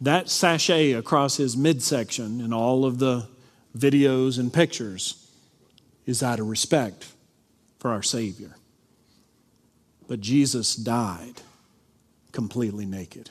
That 0.00 0.30
sachet 0.30 0.92
across 0.92 1.36
his 1.36 1.56
midsection 1.56 2.40
in 2.40 2.52
all 2.52 2.84
of 2.84 2.98
the 2.98 3.28
videos 3.76 4.38
and 4.38 4.52
pictures 4.52 5.30
is 6.06 6.22
out 6.22 6.40
of 6.40 6.48
respect 6.48 7.06
for 7.78 7.90
our 7.90 8.02
Savior. 8.02 8.56
But 10.08 10.20
Jesus 10.20 10.74
died 10.74 11.42
completely 12.32 12.86
naked. 12.86 13.30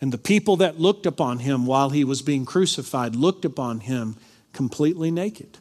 And 0.00 0.12
the 0.12 0.18
people 0.18 0.56
that 0.56 0.78
looked 0.78 1.06
upon 1.06 1.40
him 1.40 1.66
while 1.66 1.90
he 1.90 2.04
was 2.04 2.22
being 2.22 2.44
crucified 2.44 3.16
looked 3.16 3.44
upon 3.44 3.80
him 3.80 4.16
completely 4.52 5.10
naked. 5.10 5.58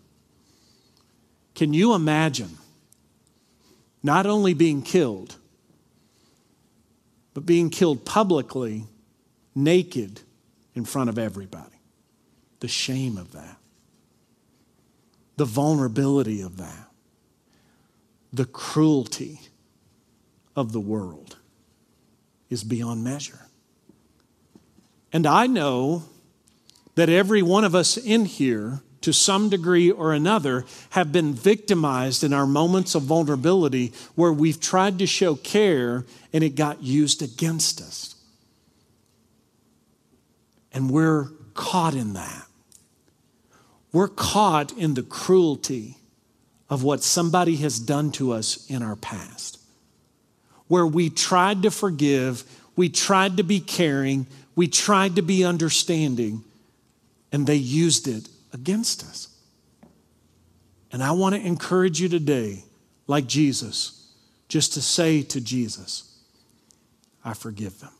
Can 1.55 1.73
you 1.73 1.93
imagine 1.93 2.57
not 4.03 4.25
only 4.25 4.53
being 4.53 4.81
killed, 4.81 5.35
but 7.33 7.45
being 7.45 7.69
killed 7.69 8.05
publicly, 8.05 8.85
naked 9.55 10.21
in 10.75 10.85
front 10.85 11.09
of 11.09 11.17
everybody? 11.17 11.79
The 12.59 12.67
shame 12.67 13.17
of 13.17 13.31
that, 13.31 13.57
the 15.37 15.45
vulnerability 15.45 16.41
of 16.41 16.57
that, 16.57 16.91
the 18.31 18.45
cruelty 18.45 19.39
of 20.55 20.71
the 20.71 20.79
world 20.79 21.37
is 22.49 22.63
beyond 22.63 23.03
measure. 23.03 23.47
And 25.11 25.25
I 25.25 25.47
know 25.47 26.03
that 26.95 27.09
every 27.09 27.41
one 27.41 27.63
of 27.63 27.75
us 27.75 27.97
in 27.97 28.25
here, 28.25 28.81
to 29.01 29.13
some 29.13 29.49
degree 29.49 29.91
or 29.91 30.13
another, 30.13 30.65
have 30.91 31.11
been 31.11 31.33
victimized 31.33 32.23
in 32.23 32.33
our 32.33 32.47
moments 32.47 32.95
of 32.95 33.03
vulnerability 33.03 33.93
where 34.15 34.33
we've 34.33 34.59
tried 34.59 34.97
to 34.99 35.05
show 35.05 35.35
care 35.35 36.05
and 36.33 36.43
it 36.43 36.55
got 36.55 36.81
used 36.81 37.21
against 37.21 37.81
us. 37.81 38.14
And 40.75 40.91
we're 40.91 41.29
caught 41.53 41.95
in 41.95 42.13
that. 42.13 42.45
We're 43.93 44.09
caught 44.09 44.73
in 44.73 44.93
the 44.93 45.03
cruelty 45.03 45.97
of 46.69 46.83
what 46.83 47.01
somebody 47.01 47.55
has 47.57 47.79
done 47.79 48.11
to 48.11 48.33
us 48.33 48.69
in 48.69 48.83
our 48.83 48.97
past, 48.97 49.57
where 50.67 50.85
we 50.85 51.09
tried 51.09 51.63
to 51.63 51.71
forgive, 51.71 52.43
we 52.75 52.89
tried 52.89 53.37
to 53.37 53.43
be 53.43 53.61
caring, 53.61 54.27
we 54.53 54.67
tried 54.67 55.15
to 55.15 55.21
be 55.21 55.45
understanding, 55.45 56.43
and 57.31 57.47
they 57.47 57.55
used 57.55 58.07
it 58.09 58.27
against 58.51 59.03
us. 59.03 59.29
And 60.91 61.01
I 61.01 61.11
want 61.11 61.35
to 61.35 61.41
encourage 61.41 62.01
you 62.01 62.09
today, 62.09 62.63
like 63.07 63.27
Jesus, 63.27 64.11
just 64.49 64.73
to 64.73 64.81
say 64.81 65.21
to 65.21 65.39
Jesus, 65.39 66.19
I 67.23 67.33
forgive 67.33 67.79
them. 67.79 67.93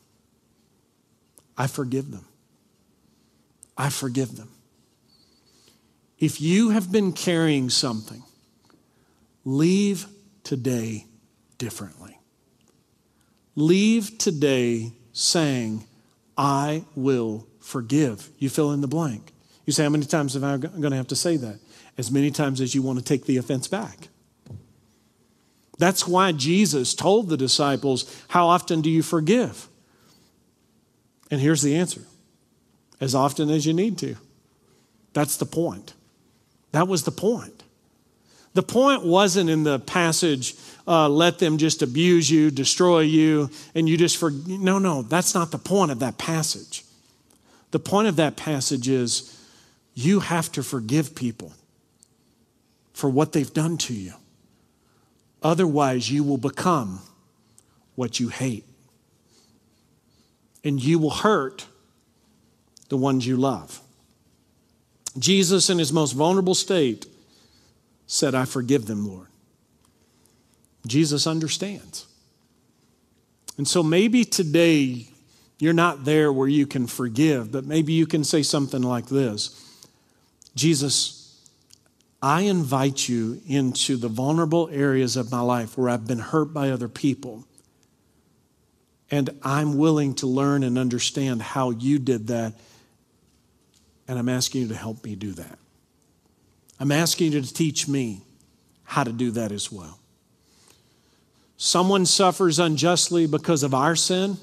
I 1.58 1.68
forgive 1.68 2.12
them. 2.12 2.26
I 3.78 3.90
forgive 3.90 4.38
them. 4.38 4.50
If 6.20 6.40
you 6.40 6.70
have 6.70 6.92
been 6.92 7.12
carrying 7.12 7.70
something, 7.70 8.24
leave 9.44 10.08
today 10.44 11.06
differently. 11.58 12.18
Leave 13.56 14.18
today 14.18 14.94
saying, 15.12 15.86
I 16.38 16.84
will 16.96 17.48
forgive. 17.60 18.30
You 18.38 18.50
fill 18.50 18.72
in 18.72 18.82
the 18.82 18.88
blank. 18.88 19.32
You 19.66 19.74
say, 19.74 19.84
How 19.84 19.90
many 19.90 20.06
times 20.06 20.36
am 20.36 20.44
I 20.44 20.58
going 20.58 20.92
to 20.92 20.98
have 20.98 21.08
to 21.08 21.16
say 21.16 21.38
that? 21.38 21.60
As 21.98 22.12
many 22.12 22.32
times 22.32 22.62
as 22.62 22.76
you 22.76 22.82
want 22.82 23.00
to 23.00 23.06
take 23.06 23.26
the 23.26 23.38
offense 23.38 23.68
back. 23.68 24.10
That's 25.78 26.08
why 26.08 26.32
Jesus 26.32 26.94
told 26.94 27.30
the 27.30 27.38
disciples, 27.38 28.24
How 28.30 28.48
often 28.48 28.82
do 28.82 28.90
you 28.90 29.02
forgive? 29.02 29.68
And 31.32 31.42
here's 31.42 31.62
the 31.62 31.76
answer 31.76 32.02
as 33.00 33.16
often 33.16 33.50
as 33.50 33.66
you 33.66 33.74
need 33.74 33.98
to. 34.00 34.16
That's 35.14 35.38
the 35.38 35.46
point. 35.46 35.94
That 36.72 36.88
was 36.88 37.04
the 37.04 37.12
point. 37.12 37.64
The 38.54 38.64
point 38.64 39.04
wasn't 39.04 39.50
in 39.50 39.64
the 39.64 39.80
passage, 39.80 40.56
uh, 40.88 41.10
let 41.10 41.40
them 41.40 41.58
just 41.58 41.82
abuse 41.82 42.32
you, 42.32 42.52
destroy 42.52 43.02
you, 43.02 43.50
and 43.74 43.88
you 43.88 43.98
just 43.98 44.16
for 44.18 44.32
no, 44.32 44.80
no, 44.80 45.02
that's 45.02 45.34
not 45.34 45.52
the 45.52 45.58
point 45.58 45.92
of 45.92 46.00
that 46.00 46.18
passage. 46.18 46.86
The 47.72 47.80
point 47.80 48.08
of 48.08 48.16
that 48.16 48.38
passage 48.38 48.88
is 48.88 49.38
you 49.94 50.22
have 50.22 50.52
to 50.54 50.64
forgive 50.64 51.16
people 51.16 51.52
for 52.94 53.10
what 53.10 53.34
they've 53.34 53.54
done 53.54 53.78
to 53.78 53.94
you. 53.94 54.14
Otherwise, 55.44 56.10
you 56.10 56.24
will 56.24 56.38
become 56.38 57.02
what 57.96 58.20
you 58.20 58.30
hate. 58.30 58.66
And 60.64 60.82
you 60.82 60.98
will 60.98 61.10
hurt 61.10 61.68
the 62.90 62.98
ones 62.98 63.26
you 63.26 63.38
love. 63.38 63.82
Jesus, 65.18 65.70
in 65.70 65.78
his 65.80 65.94
most 65.94 66.14
vulnerable 66.14 66.56
state, 66.56 67.06
said, 68.08 68.36
I 68.36 68.46
forgive 68.46 68.86
them, 68.86 69.08
Lord. 69.08 69.28
Jesus 70.86 71.26
understands. 71.26 72.06
And 73.58 73.68
so 73.68 73.82
maybe 73.82 74.26
today 74.26 75.08
you're 75.60 75.74
not 75.74 76.06
there 76.06 76.32
where 76.32 76.48
you 76.48 76.68
can 76.68 76.88
forgive, 76.88 77.52
but 77.52 77.66
maybe 77.66 77.94
you 77.94 78.06
can 78.06 78.24
say 78.24 78.44
something 78.44 78.82
like 78.82 79.08
this 79.08 79.62
Jesus, 80.56 81.50
I 82.22 82.42
invite 82.42 83.08
you 83.08 83.42
into 83.48 83.98
the 83.98 84.08
vulnerable 84.08 84.70
areas 84.72 85.16
of 85.16 85.32
my 85.32 85.42
life 85.42 85.78
where 85.78 85.90
I've 85.90 86.08
been 86.08 86.20
hurt 86.20 86.54
by 86.54 86.70
other 86.70 86.88
people. 86.88 87.46
And 89.12 89.30
I'm 89.44 89.78
willing 89.78 90.16
to 90.16 90.28
learn 90.28 90.64
and 90.64 90.80
understand 90.80 91.42
how 91.42 91.70
you 91.70 92.00
did 92.00 92.28
that. 92.28 92.54
And 94.08 94.20
I'm 94.20 94.30
asking 94.30 94.62
you 94.62 94.68
to 94.70 94.76
help 94.76 95.04
me 95.04 95.16
do 95.16 95.32
that. 95.34 95.58
I'm 96.80 96.92
asking 96.92 97.32
you 97.32 97.42
to 97.42 97.54
teach 97.54 97.88
me 97.88 98.22
how 98.84 99.04
to 99.04 99.12
do 99.12 99.32
that 99.32 99.52
as 99.52 99.72
well. 99.72 100.00
Someone 101.58 102.06
suffers 102.06 102.60
unjustly 102.60 103.28
because 103.28 103.64
of 103.64 103.74
our 103.74 103.96
sin, 103.96 104.38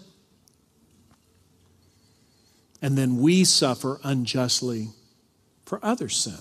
and 2.81 2.96
then 2.96 3.18
we 3.18 3.44
suffer 3.44 4.01
unjustly 4.03 4.88
for 5.64 5.79
other 5.85 6.09
sin. 6.09 6.38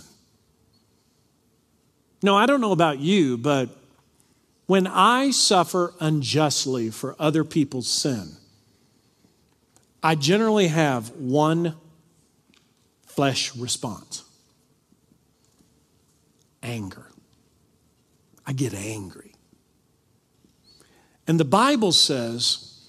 No, 2.23 2.35
I 2.35 2.45
don't 2.45 2.61
know 2.61 2.71
about 2.71 2.99
you, 2.99 3.37
but 3.37 3.69
when 4.65 4.87
I 4.87 5.31
suffer 5.31 5.93
unjustly 5.99 6.89
for 6.89 7.15
other 7.19 7.43
people's 7.43 7.87
sin, 7.87 8.37
I 10.01 10.15
generally 10.15 10.67
have 10.67 11.09
one 11.11 11.75
flesh 13.21 13.55
response 13.55 14.23
anger. 16.63 17.05
I 18.47 18.53
get 18.53 18.73
angry. 18.73 19.35
And 21.27 21.39
the 21.39 21.45
Bible 21.45 21.91
says 21.91 22.79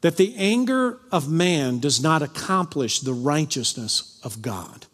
that 0.00 0.16
the 0.16 0.34
anger 0.38 0.98
of 1.12 1.30
man 1.30 1.78
does 1.78 2.02
not 2.02 2.22
accomplish 2.22 3.00
the 3.00 3.12
righteousness 3.12 4.18
of 4.24 4.40
God. 4.40 4.86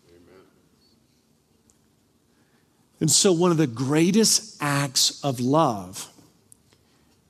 And 2.99 3.09
so, 3.09 3.33
one 3.33 3.53
of 3.53 3.57
the 3.57 3.69
greatest 3.69 4.61
acts 4.61 5.23
of 5.23 5.39
love 5.39 6.13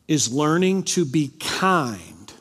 is 0.08 0.32
learning 0.32 0.84
to 0.84 1.04
be 1.04 1.32
kind 1.38 2.32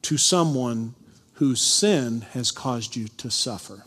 to 0.00 0.16
someone 0.16 0.94
whose 1.42 1.60
sin 1.60 2.20
has 2.34 2.52
caused 2.52 2.94
you 2.94 3.08
to 3.08 3.28
suffer. 3.28 3.82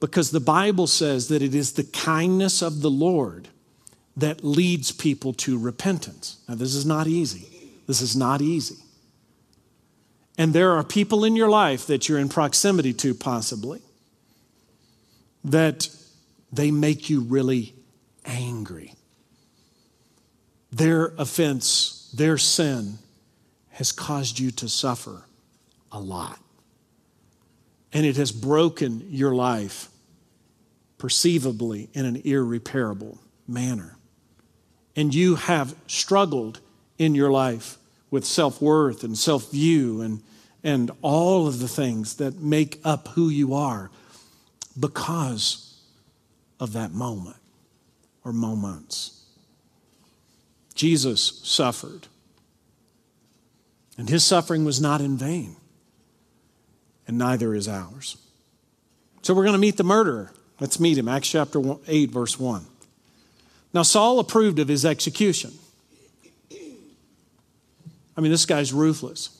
Because 0.00 0.30
the 0.30 0.38
Bible 0.38 0.86
says 0.86 1.28
that 1.28 1.40
it 1.40 1.54
is 1.54 1.72
the 1.72 1.84
kindness 1.84 2.60
of 2.60 2.82
the 2.82 2.90
Lord 2.90 3.48
that 4.14 4.44
leads 4.44 4.92
people 4.92 5.32
to 5.32 5.58
repentance. 5.58 6.36
Now, 6.46 6.56
this 6.56 6.74
is 6.74 6.84
not 6.84 7.06
easy. 7.06 7.48
This 7.86 8.02
is 8.02 8.14
not 8.14 8.42
easy. 8.42 8.84
And 10.36 10.52
there 10.52 10.72
are 10.72 10.84
people 10.84 11.24
in 11.24 11.36
your 11.36 11.48
life 11.48 11.86
that 11.86 12.06
you're 12.06 12.18
in 12.18 12.28
proximity 12.28 12.92
to, 12.92 13.14
possibly, 13.14 13.80
that 15.42 15.88
they 16.52 16.70
make 16.70 17.08
you 17.08 17.22
really 17.22 17.72
angry. 18.26 18.92
Their 20.70 21.14
offense, 21.16 22.12
their 22.14 22.36
sin 22.36 22.98
has 23.70 23.90
caused 23.90 24.38
you 24.38 24.50
to 24.50 24.68
suffer 24.68 25.24
a 25.92 26.00
lot. 26.00 26.38
And 27.92 28.06
it 28.06 28.16
has 28.16 28.32
broken 28.32 29.06
your 29.10 29.34
life 29.34 29.88
perceivably 30.98 31.90
in 31.92 32.06
an 32.06 32.16
irreparable 32.16 33.18
manner. 33.46 33.96
And 34.96 35.14
you 35.14 35.34
have 35.34 35.74
struggled 35.86 36.60
in 36.98 37.14
your 37.14 37.30
life 37.30 37.78
with 38.10 38.24
self 38.24 38.60
worth 38.62 39.02
and 39.02 39.16
self 39.18 39.50
view 39.50 40.00
and, 40.00 40.22
and 40.62 40.90
all 41.02 41.46
of 41.46 41.58
the 41.58 41.68
things 41.68 42.16
that 42.16 42.38
make 42.38 42.80
up 42.84 43.08
who 43.08 43.28
you 43.28 43.54
are 43.54 43.90
because 44.78 45.80
of 46.60 46.72
that 46.74 46.92
moment 46.92 47.36
or 48.24 48.32
moments. 48.32 49.24
Jesus 50.74 51.40
suffered, 51.42 52.06
and 53.98 54.08
his 54.08 54.24
suffering 54.24 54.64
was 54.64 54.80
not 54.80 55.00
in 55.00 55.16
vain, 55.16 55.56
and 57.06 57.18
neither 57.18 57.54
is 57.54 57.68
ours. 57.68 58.16
So 59.22 59.34
we're 59.34 59.44
going 59.44 59.54
to 59.54 59.58
meet 59.58 59.76
the 59.76 59.84
murderer. 59.84 60.32
Let's 60.60 60.78
meet 60.80 60.98
him. 60.98 61.08
Acts 61.08 61.28
chapter 61.28 61.60
8, 61.86 62.10
verse 62.10 62.38
1. 62.38 62.66
Now, 63.74 63.82
Saul 63.82 64.18
approved 64.18 64.58
of 64.58 64.68
his 64.68 64.84
execution. 64.84 65.52
I 68.16 68.20
mean, 68.20 68.30
this 68.30 68.46
guy's 68.46 68.72
ruthless. 68.72 69.38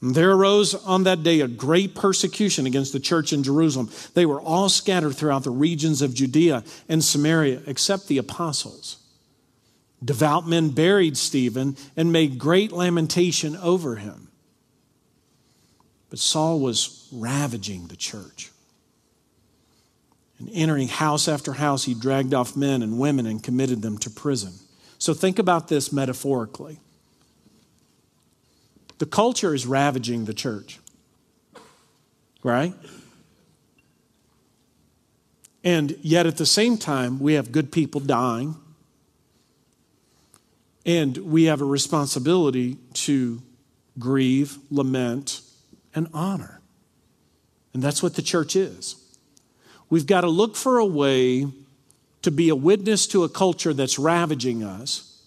And 0.00 0.14
there 0.14 0.32
arose 0.32 0.74
on 0.74 1.04
that 1.04 1.22
day 1.22 1.40
a 1.40 1.48
great 1.48 1.94
persecution 1.94 2.66
against 2.66 2.92
the 2.92 3.00
church 3.00 3.32
in 3.32 3.42
Jerusalem. 3.42 3.90
They 4.14 4.26
were 4.26 4.40
all 4.40 4.68
scattered 4.68 5.14
throughout 5.16 5.44
the 5.44 5.50
regions 5.50 6.02
of 6.02 6.14
Judea 6.14 6.64
and 6.88 7.02
Samaria, 7.02 7.62
except 7.66 8.08
the 8.08 8.18
apostles. 8.18 8.98
Devout 10.04 10.46
men 10.46 10.70
buried 10.70 11.16
Stephen 11.16 11.76
and 11.96 12.12
made 12.12 12.38
great 12.38 12.72
lamentation 12.72 13.56
over 13.56 13.96
him. 13.96 14.25
But 16.16 16.22
Saul 16.22 16.60
was 16.60 17.06
ravaging 17.12 17.88
the 17.88 17.94
church. 17.94 18.50
And 20.38 20.48
entering 20.50 20.88
house 20.88 21.28
after 21.28 21.52
house, 21.52 21.84
he 21.84 21.92
dragged 21.92 22.32
off 22.32 22.56
men 22.56 22.80
and 22.80 22.98
women 22.98 23.26
and 23.26 23.42
committed 23.42 23.82
them 23.82 23.98
to 23.98 24.08
prison. 24.08 24.54
So 24.96 25.12
think 25.12 25.38
about 25.38 25.68
this 25.68 25.92
metaphorically. 25.92 26.78
The 28.96 29.04
culture 29.04 29.52
is 29.52 29.66
ravaging 29.66 30.24
the 30.24 30.32
church, 30.32 30.80
right? 32.42 32.72
And 35.62 35.98
yet 36.00 36.24
at 36.24 36.38
the 36.38 36.46
same 36.46 36.78
time, 36.78 37.20
we 37.20 37.34
have 37.34 37.52
good 37.52 37.70
people 37.70 38.00
dying. 38.00 38.56
And 40.86 41.18
we 41.18 41.44
have 41.44 41.60
a 41.60 41.66
responsibility 41.66 42.78
to 42.94 43.42
grieve, 43.98 44.56
lament, 44.70 45.42
and 45.96 46.06
honor. 46.14 46.60
And 47.74 47.82
that's 47.82 48.02
what 48.02 48.14
the 48.14 48.22
church 48.22 48.54
is. 48.54 48.94
We've 49.90 50.06
got 50.06 50.20
to 50.20 50.28
look 50.28 50.54
for 50.54 50.78
a 50.78 50.86
way 50.86 51.46
to 52.22 52.30
be 52.30 52.48
a 52.48 52.56
witness 52.56 53.06
to 53.08 53.24
a 53.24 53.28
culture 53.28 53.72
that's 53.72 53.98
ravaging 53.98 54.62
us. 54.62 55.22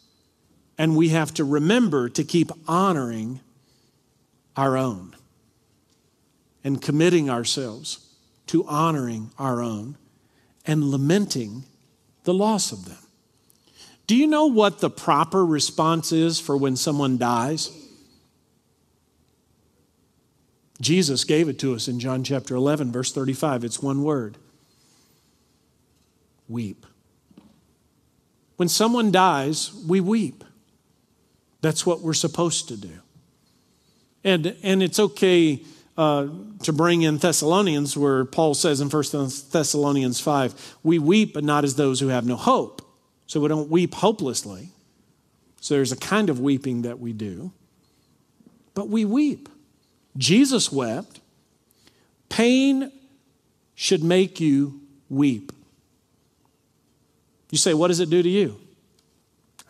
And 0.77 0.95
we 0.95 1.09
have 1.09 1.33
to 1.33 1.43
remember 1.43 2.07
to 2.09 2.23
keep 2.23 2.51
honoring 2.67 3.41
our 4.55 4.77
own 4.77 5.15
and 6.63 6.81
committing 6.81 7.29
ourselves 7.29 8.05
to 8.47 8.65
honoring 8.65 9.31
our 9.37 9.61
own 9.61 9.97
and 10.65 10.85
lamenting 10.85 11.63
the 12.23 12.33
loss 12.33 12.71
of 12.71 12.85
them. 12.85 12.97
Do 14.07 14.15
you 14.15 14.27
know 14.27 14.47
what 14.47 14.79
the 14.79 14.89
proper 14.89 15.45
response 15.45 16.11
is 16.11 16.39
for 16.39 16.57
when 16.57 16.75
someone 16.75 17.17
dies? 17.17 17.71
Jesus 20.81 21.23
gave 21.23 21.49
it 21.49 21.59
to 21.59 21.73
us 21.73 21.87
in 21.87 21.99
John 21.99 22.23
chapter 22.23 22.55
11, 22.55 22.91
verse 22.91 23.11
35. 23.11 23.63
It's 23.63 23.81
one 23.81 24.03
word 24.03 24.37
weep. 26.47 26.85
When 28.57 28.67
someone 28.67 29.11
dies, 29.11 29.71
we 29.87 30.01
weep. 30.01 30.43
That's 31.61 31.85
what 31.85 32.01
we're 32.01 32.13
supposed 32.13 32.67
to 32.69 32.77
do. 32.77 32.99
And, 34.23 34.55
and 34.63 34.83
it's 34.83 34.99
okay 34.99 35.63
uh, 35.97 36.27
to 36.63 36.73
bring 36.73 37.01
in 37.03 37.17
Thessalonians, 37.17 37.95
where 37.95 38.25
Paul 38.25 38.53
says 38.53 38.81
in 38.81 38.89
1 38.89 39.03
Thessalonians 39.51 40.19
5, 40.19 40.77
we 40.83 40.97
weep, 40.99 41.33
but 41.33 41.43
not 41.43 41.63
as 41.63 41.75
those 41.75 41.99
who 41.99 42.07
have 42.07 42.25
no 42.25 42.35
hope. 42.35 42.81
So 43.27 43.39
we 43.39 43.47
don't 43.47 43.69
weep 43.69 43.93
hopelessly. 43.93 44.69
So 45.61 45.75
there's 45.75 45.91
a 45.91 45.97
kind 45.97 46.29
of 46.29 46.39
weeping 46.39 46.81
that 46.83 46.99
we 46.99 47.13
do. 47.13 47.51
But 48.73 48.87
we 48.87 49.05
weep. 49.05 49.49
Jesus 50.17 50.71
wept. 50.71 51.19
Pain 52.29 52.91
should 53.75 54.03
make 54.03 54.39
you 54.39 54.81
weep. 55.09 55.51
You 57.51 57.57
say, 57.57 57.73
what 57.73 57.87
does 57.87 57.99
it 57.99 58.09
do 58.09 58.21
to 58.21 58.29
you? 58.29 58.59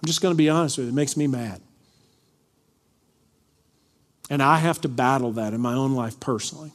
I'm 0.02 0.08
just 0.08 0.22
going 0.22 0.34
to 0.34 0.38
be 0.38 0.50
honest 0.50 0.78
with 0.78 0.88
you. 0.88 0.92
It 0.92 0.96
makes 0.96 1.16
me 1.16 1.28
mad. 1.28 1.62
And 4.30 4.44
I 4.44 4.58
have 4.58 4.82
to 4.82 4.90
battle 4.90 5.32
that 5.34 5.54
in 5.54 5.62
my 5.62 5.74
own 5.74 5.94
life 5.94 6.20
personally. 6.20 6.72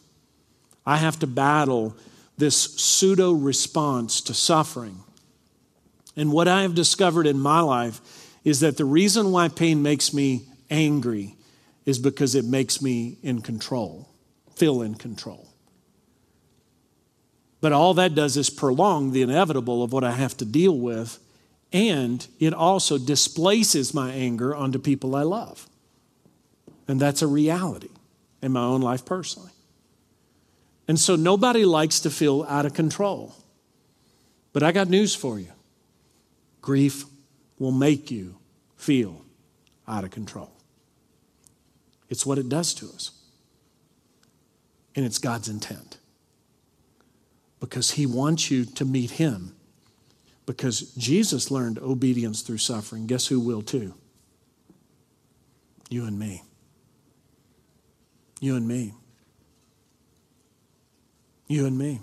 I 0.84 0.96
have 0.96 1.18
to 1.20 1.26
battle 1.26 1.96
this 2.36 2.56
pseudo 2.56 3.32
response 3.32 4.20
to 4.22 4.34
suffering. 4.34 4.98
And 6.16 6.32
what 6.32 6.48
I 6.48 6.62
have 6.62 6.74
discovered 6.74 7.26
in 7.26 7.38
my 7.38 7.60
life 7.60 8.00
is 8.44 8.60
that 8.60 8.76
the 8.76 8.84
reason 8.84 9.32
why 9.32 9.48
pain 9.48 9.82
makes 9.82 10.12
me 10.12 10.42
angry 10.70 11.36
is 11.86 11.98
because 11.98 12.34
it 12.34 12.44
makes 12.44 12.80
me 12.80 13.18
in 13.22 13.40
control, 13.40 14.08
feel 14.54 14.82
in 14.82 14.94
control. 14.94 15.48
But 17.60 17.72
all 17.72 17.94
that 17.94 18.14
does 18.14 18.36
is 18.36 18.50
prolong 18.50 19.12
the 19.12 19.22
inevitable 19.22 19.82
of 19.82 19.92
what 19.92 20.04
I 20.04 20.12
have 20.12 20.36
to 20.38 20.44
deal 20.44 20.76
with, 20.76 21.18
and 21.72 22.26
it 22.38 22.54
also 22.54 22.98
displaces 22.98 23.94
my 23.94 24.12
anger 24.12 24.54
onto 24.54 24.78
people 24.78 25.16
I 25.16 25.22
love. 25.22 25.66
And 26.86 27.00
that's 27.00 27.22
a 27.22 27.26
reality 27.26 27.88
in 28.42 28.52
my 28.52 28.62
own 28.62 28.82
life 28.82 29.04
personally. 29.04 29.50
And 30.86 31.00
so 31.00 31.16
nobody 31.16 31.64
likes 31.64 32.00
to 32.00 32.10
feel 32.10 32.44
out 32.48 32.66
of 32.66 32.74
control. 32.74 33.34
But 34.52 34.62
I 34.62 34.72
got 34.72 34.88
news 34.88 35.14
for 35.14 35.38
you 35.38 35.50
grief 36.60 37.04
will 37.58 37.72
make 37.72 38.10
you 38.10 38.36
feel 38.76 39.22
out 39.86 40.04
of 40.04 40.10
control. 40.10 40.53
It's 42.14 42.24
what 42.24 42.38
it 42.38 42.48
does 42.48 42.72
to 42.74 42.86
us. 42.86 43.10
And 44.94 45.04
it's 45.04 45.18
God's 45.18 45.48
intent. 45.48 45.98
Because 47.58 47.90
He 47.90 48.06
wants 48.06 48.52
you 48.52 48.64
to 48.66 48.84
meet 48.84 49.10
Him. 49.10 49.52
Because 50.46 50.94
Jesus 50.94 51.50
learned 51.50 51.80
obedience 51.80 52.42
through 52.42 52.58
suffering. 52.58 53.08
Guess 53.08 53.26
who 53.26 53.40
will 53.40 53.62
too? 53.62 53.94
You 55.90 56.04
and 56.04 56.16
me. 56.16 56.44
You 58.40 58.54
and 58.54 58.68
me. 58.68 58.94
You 61.48 61.66
and 61.66 61.76
me. 61.76 61.98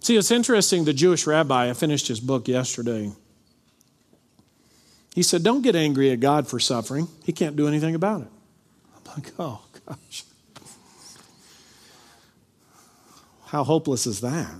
See, 0.00 0.18
it's 0.18 0.30
interesting. 0.30 0.84
The 0.84 0.92
Jewish 0.92 1.26
rabbi, 1.26 1.70
I 1.70 1.72
finished 1.72 2.08
his 2.08 2.20
book 2.20 2.46
yesterday. 2.46 3.10
He 5.14 5.22
said, 5.22 5.42
Don't 5.42 5.62
get 5.62 5.74
angry 5.74 6.10
at 6.10 6.20
God 6.20 6.46
for 6.46 6.60
suffering. 6.60 7.08
He 7.24 7.32
can't 7.32 7.56
do 7.56 7.66
anything 7.68 7.94
about 7.94 8.20
it. 8.20 8.28
Oh, 9.38 9.62
gosh. 9.86 10.24
How 13.46 13.64
hopeless 13.64 14.06
is 14.06 14.20
that? 14.20 14.54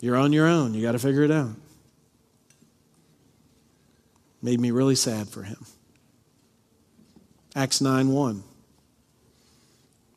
You're 0.00 0.16
on 0.16 0.32
your 0.32 0.46
own. 0.46 0.74
You 0.74 0.82
got 0.82 0.92
to 0.92 0.98
figure 0.98 1.22
it 1.22 1.30
out. 1.30 1.54
Made 4.42 4.60
me 4.60 4.70
really 4.70 4.94
sad 4.94 5.28
for 5.28 5.42
him. 5.42 5.64
Acts 7.54 7.80
9 7.80 8.08
1. 8.08 8.42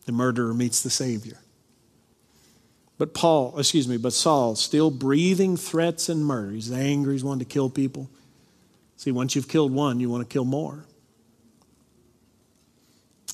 The 0.05 0.11
murderer 0.11 0.53
meets 0.53 0.81
the 0.81 0.89
Savior. 0.89 1.39
But 2.97 3.13
Paul, 3.13 3.57
excuse 3.57 3.87
me, 3.87 3.97
but 3.97 4.13
Saul, 4.13 4.55
still 4.55 4.91
breathing 4.91 5.57
threats 5.57 6.09
and 6.09 6.25
murder. 6.25 6.51
He's 6.51 6.71
angry, 6.71 7.13
he's 7.13 7.23
wanting 7.23 7.45
to 7.45 7.51
kill 7.51 7.69
people. 7.69 8.09
See, 8.97 9.11
once 9.11 9.35
you've 9.35 9.47
killed 9.47 9.73
one, 9.73 9.99
you 9.99 10.09
want 10.09 10.27
to 10.27 10.31
kill 10.31 10.45
more. 10.45 10.85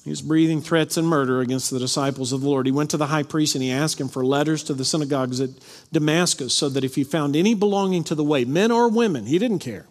He 0.10 0.12
was 0.12 0.24
breathing 0.24 0.60
threats 0.60 0.98
and 0.98 1.08
murder 1.08 1.40
against 1.40 1.70
the 1.70 1.78
disciples 1.78 2.34
of 2.34 2.42
the 2.42 2.50
Lord. 2.50 2.66
He 2.66 2.72
went 2.72 2.90
to 2.90 2.98
the 2.98 3.06
high 3.06 3.22
priest 3.22 3.54
and 3.54 3.64
he 3.64 3.70
asked 3.70 4.02
him 4.02 4.08
for 4.10 4.26
letters 4.26 4.64
to 4.64 4.74
the 4.74 4.84
synagogues 4.84 5.40
at 5.40 5.52
Damascus 5.92 6.52
so 6.52 6.68
that 6.68 6.84
if 6.84 6.96
he 6.96 7.04
found 7.04 7.36
any 7.36 7.54
belonging 7.54 8.04
to 8.06 8.16
the 8.16 8.24
way, 8.24 8.44
men 8.44 8.72
or 8.72 8.90
women, 8.90 9.28
he 9.28 9.38
didn't 9.38 9.60
care 9.60 9.86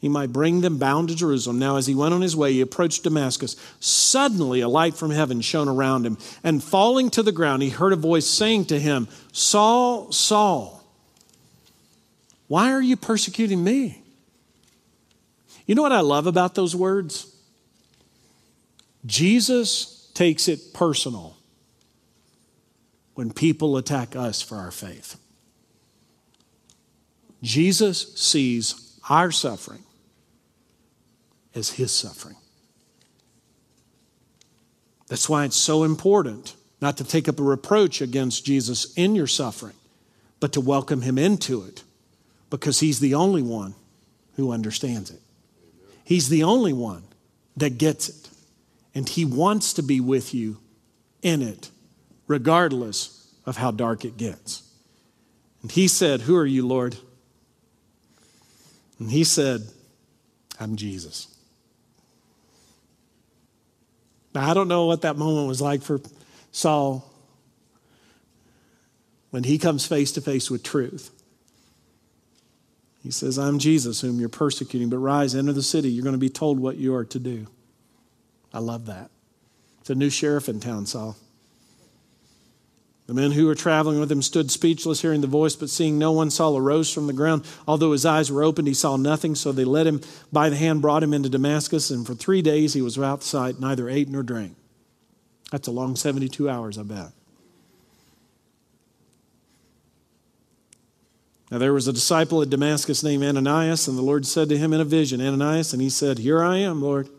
he 0.00 0.08
might 0.08 0.32
bring 0.32 0.60
them 0.60 0.76
bound 0.76 1.08
to 1.10 1.14
Jerusalem. 1.14 1.60
Now, 1.60 1.76
as 1.76 1.86
he 1.86 1.94
went 1.94 2.14
on 2.14 2.20
his 2.20 2.34
way, 2.34 2.52
he 2.52 2.60
approached 2.60 3.04
Damascus. 3.04 3.54
Suddenly, 3.78 4.60
a 4.60 4.68
light 4.68 4.96
from 4.96 5.12
heaven 5.12 5.40
shone 5.40 5.68
around 5.68 6.04
him, 6.04 6.18
and 6.42 6.60
falling 6.60 7.10
to 7.10 7.22
the 7.22 7.30
ground, 7.30 7.62
he 7.62 7.70
heard 7.70 7.92
a 7.92 7.96
voice 7.96 8.26
saying 8.26 8.64
to 8.66 8.80
him, 8.80 9.06
Saul, 9.30 10.10
Saul, 10.10 10.84
why 12.48 12.72
are 12.72 12.82
you 12.82 12.96
persecuting 12.96 13.62
me? 13.62 14.02
You 15.64 15.76
know 15.76 15.82
what 15.82 15.92
I 15.92 16.00
love 16.00 16.26
about 16.26 16.56
those 16.56 16.74
words? 16.74 17.33
Jesus 19.06 20.10
takes 20.14 20.48
it 20.48 20.72
personal 20.72 21.36
when 23.14 23.32
people 23.32 23.76
attack 23.76 24.16
us 24.16 24.42
for 24.42 24.56
our 24.56 24.70
faith. 24.70 25.16
Jesus 27.42 28.14
sees 28.14 28.98
our 29.08 29.30
suffering 29.30 29.82
as 31.54 31.70
his 31.70 31.92
suffering. 31.92 32.36
That's 35.08 35.28
why 35.28 35.44
it's 35.44 35.56
so 35.56 35.84
important 35.84 36.56
not 36.80 36.96
to 36.96 37.04
take 37.04 37.28
up 37.28 37.38
a 37.38 37.42
reproach 37.42 38.00
against 38.00 38.44
Jesus 38.44 38.92
in 38.94 39.14
your 39.14 39.26
suffering, 39.26 39.76
but 40.40 40.52
to 40.52 40.60
welcome 40.60 41.02
him 41.02 41.18
into 41.18 41.62
it 41.64 41.82
because 42.50 42.80
he's 42.80 43.00
the 43.00 43.14
only 43.14 43.42
one 43.42 43.74
who 44.36 44.50
understands 44.52 45.10
it. 45.10 45.20
He's 46.04 46.28
the 46.28 46.42
only 46.42 46.72
one 46.72 47.04
that 47.56 47.78
gets 47.78 48.08
it. 48.08 48.23
And 48.94 49.08
he 49.08 49.24
wants 49.24 49.72
to 49.74 49.82
be 49.82 50.00
with 50.00 50.32
you 50.32 50.58
in 51.22 51.42
it, 51.42 51.70
regardless 52.28 53.32
of 53.44 53.56
how 53.56 53.70
dark 53.70 54.04
it 54.04 54.16
gets. 54.16 54.62
And 55.62 55.72
he 55.72 55.88
said, 55.88 56.22
Who 56.22 56.36
are 56.36 56.46
you, 56.46 56.66
Lord? 56.66 56.96
And 58.98 59.10
he 59.10 59.24
said, 59.24 59.62
I'm 60.60 60.76
Jesus. 60.76 61.26
Now, 64.34 64.48
I 64.50 64.54
don't 64.54 64.68
know 64.68 64.86
what 64.86 65.02
that 65.02 65.16
moment 65.16 65.48
was 65.48 65.60
like 65.60 65.82
for 65.82 66.00
Saul 66.52 67.10
when 69.30 69.44
he 69.44 69.58
comes 69.58 69.86
face 69.86 70.12
to 70.12 70.20
face 70.20 70.50
with 70.50 70.62
truth. 70.62 71.10
He 73.02 73.10
says, 73.10 73.38
I'm 73.38 73.58
Jesus 73.58 74.00
whom 74.00 74.18
you're 74.18 74.28
persecuting, 74.28 74.88
but 74.88 74.98
rise, 74.98 75.34
enter 75.34 75.52
the 75.52 75.62
city. 75.62 75.90
You're 75.90 76.04
going 76.04 76.14
to 76.14 76.18
be 76.18 76.30
told 76.30 76.58
what 76.58 76.76
you 76.76 76.94
are 76.94 77.04
to 77.04 77.18
do. 77.18 77.46
I 78.54 78.60
love 78.60 78.86
that. 78.86 79.10
It's 79.80 79.90
a 79.90 79.94
new 79.94 80.08
sheriff 80.08 80.48
in 80.48 80.60
town, 80.60 80.86
Saul. 80.86 81.16
The 83.06 83.12
men 83.12 83.32
who 83.32 83.46
were 83.46 83.54
traveling 83.54 84.00
with 84.00 84.10
him 84.10 84.22
stood 84.22 84.50
speechless, 84.50 85.02
hearing 85.02 85.20
the 85.20 85.26
voice, 85.26 85.56
but 85.56 85.68
seeing 85.68 85.98
no 85.98 86.12
one. 86.12 86.30
Saul 86.30 86.56
arose 86.56 86.90
from 86.90 87.06
the 87.06 87.12
ground. 87.12 87.44
Although 87.68 87.92
his 87.92 88.06
eyes 88.06 88.32
were 88.32 88.42
opened, 88.42 88.66
he 88.66 88.72
saw 88.72 88.96
nothing. 88.96 89.34
So 89.34 89.52
they 89.52 89.64
led 89.64 89.86
him 89.86 90.00
by 90.32 90.48
the 90.48 90.56
hand, 90.56 90.80
brought 90.80 91.02
him 91.02 91.12
into 91.12 91.28
Damascus, 91.28 91.90
and 91.90 92.06
for 92.06 92.14
three 92.14 92.40
days 92.40 92.72
he 92.72 92.80
was 92.80 92.96
without 92.96 93.22
sight, 93.22 93.60
neither 93.60 93.90
ate 93.90 94.08
nor 94.08 94.22
drank. 94.22 94.56
That's 95.50 95.68
a 95.68 95.72
long 95.72 95.96
72 95.96 96.48
hours, 96.48 96.78
I 96.78 96.84
bet. 96.84 97.10
Now 101.50 101.58
there 101.58 101.74
was 101.74 101.86
a 101.86 101.92
disciple 101.92 102.40
at 102.40 102.48
Damascus 102.48 103.02
named 103.02 103.22
Ananias, 103.22 103.86
and 103.86 103.98
the 103.98 104.02
Lord 104.02 104.24
said 104.24 104.48
to 104.48 104.56
him 104.56 104.72
in 104.72 104.80
a 104.80 104.84
vision, 104.84 105.20
Ananias, 105.20 105.74
and 105.74 105.82
he 105.82 105.90
said, 105.90 106.18
Here 106.18 106.42
I 106.42 106.56
am, 106.56 106.80
Lord. 106.80 107.10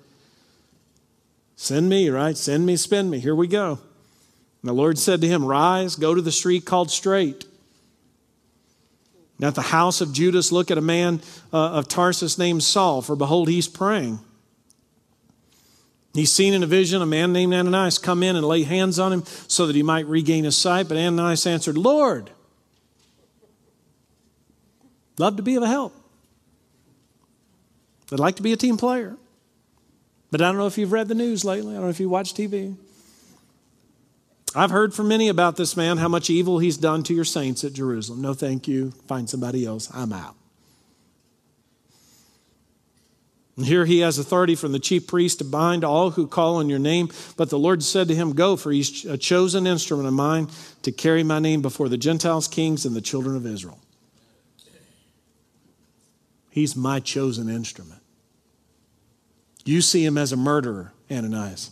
Send 1.55 1.89
me, 1.89 2.09
right? 2.09 2.37
Send 2.37 2.65
me, 2.65 2.75
spend 2.75 3.09
me. 3.09 3.19
Here 3.19 3.35
we 3.35 3.47
go. 3.47 3.79
And 4.61 4.69
the 4.69 4.73
Lord 4.73 4.97
said 4.97 5.21
to 5.21 5.27
him, 5.27 5.45
Rise, 5.45 5.95
go 5.95 6.13
to 6.13 6.21
the 6.21 6.31
street 6.31 6.65
called 6.65 6.91
Straight. 6.91 7.45
Now 9.37 9.49
at 9.49 9.55
the 9.55 9.61
house 9.61 10.01
of 10.01 10.13
Judas, 10.13 10.51
look 10.51 10.71
at 10.71 10.77
a 10.77 10.81
man 10.81 11.21
uh, 11.51 11.71
of 11.71 11.87
Tarsus 11.87 12.37
named 12.37 12.63
Saul, 12.63 13.01
for 13.01 13.15
behold, 13.15 13.49
he's 13.49 13.67
praying. 13.67 14.19
He's 16.13 16.31
seen 16.31 16.53
in 16.53 16.63
a 16.63 16.67
vision 16.67 17.01
a 17.01 17.05
man 17.05 17.33
named 17.33 17.53
Ananias 17.53 17.97
come 17.97 18.23
in 18.23 18.37
and 18.37 18.47
lay 18.47 18.63
hands 18.63 18.99
on 18.99 19.11
him 19.11 19.25
so 19.47 19.67
that 19.67 19.75
he 19.75 19.83
might 19.83 20.05
regain 20.05 20.45
his 20.45 20.55
sight. 20.55 20.87
But 20.87 20.97
Ananias 20.97 21.45
answered, 21.45 21.77
Lord, 21.77 22.31
Love 25.17 25.37
to 25.37 25.43
be 25.43 25.55
of 25.55 25.63
a 25.63 25.67
help. 25.67 25.93
I'd 28.11 28.19
like 28.19 28.35
to 28.35 28.43
be 28.43 28.53
a 28.53 28.57
team 28.57 28.77
player. 28.77 29.15
But 30.35 30.41
I 30.41 30.49
don't 30.49 30.57
know 30.57 30.67
if 30.67 30.77
you've 30.77 30.91
read 30.91 31.07
the 31.07 31.15
news 31.15 31.45
lately. 31.45 31.71
I 31.71 31.75
don't 31.75 31.85
know 31.85 31.89
if 31.89 32.01
you 32.01 32.09
watch 32.09 32.33
TV. 32.33 32.75
I've 34.53 34.69
heard 34.69 34.93
from 34.93 35.07
many 35.07 35.29
about 35.29 35.55
this 35.55 35.77
man, 35.77 35.95
how 35.95 36.09
much 36.09 36.29
evil 36.29 36.59
he's 36.59 36.75
done 36.75 37.03
to 37.03 37.13
your 37.13 37.23
saints 37.23 37.63
at 37.63 37.71
Jerusalem. 37.71 38.21
No, 38.21 38.33
thank 38.33 38.67
you. 38.67 38.91
Find 39.07 39.29
somebody 39.29 39.65
else. 39.65 39.89
I'm 39.93 40.11
out. 40.11 40.35
And 43.55 43.65
here 43.65 43.85
he 43.85 43.99
has 43.99 44.17
authority 44.17 44.55
from 44.55 44.73
the 44.73 44.79
chief 44.79 45.07
priest 45.07 45.37
to 45.37 45.45
bind 45.45 45.85
all 45.85 46.11
who 46.11 46.27
call 46.27 46.57
on 46.57 46.67
your 46.67 46.79
name. 46.79 47.11
But 47.37 47.49
the 47.49 47.57
Lord 47.57 47.81
said 47.81 48.09
to 48.09 48.13
him, 48.13 48.33
Go, 48.33 48.57
for 48.57 48.73
he's 48.73 49.05
a 49.05 49.17
chosen 49.17 49.65
instrument 49.65 50.09
of 50.09 50.13
mine 50.13 50.49
to 50.81 50.91
carry 50.91 51.23
my 51.23 51.39
name 51.39 51.61
before 51.61 51.87
the 51.87 51.97
Gentiles, 51.97 52.49
kings, 52.49 52.85
and 52.85 52.93
the 52.93 52.99
children 52.99 53.37
of 53.37 53.45
Israel. 53.45 53.79
He's 56.49 56.75
my 56.75 56.99
chosen 56.99 57.47
instrument. 57.47 58.01
You 59.65 59.81
see 59.81 60.05
him 60.05 60.17
as 60.17 60.31
a 60.31 60.37
murderer, 60.37 60.93
Ananias. 61.11 61.71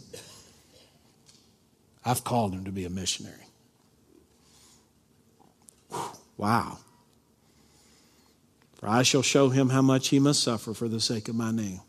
I've 2.04 2.24
called 2.24 2.54
him 2.54 2.66
to 2.66 2.72
be 2.72 2.86
a 2.86 2.90
missionary. 2.90 3.38
Wow. 6.36 6.80
For 8.74 8.90
I 8.90 9.04
shall 9.04 9.22
show 9.22 9.50
him 9.50 9.70
how 9.70 9.82
much 9.82 10.10
he 10.10 10.20
must 10.20 10.44
suffer 10.44 10.74
for 10.74 10.90
the 10.90 11.00
sake 11.00 11.30
of 11.30 11.36
my 11.36 11.52
name. 11.52 11.80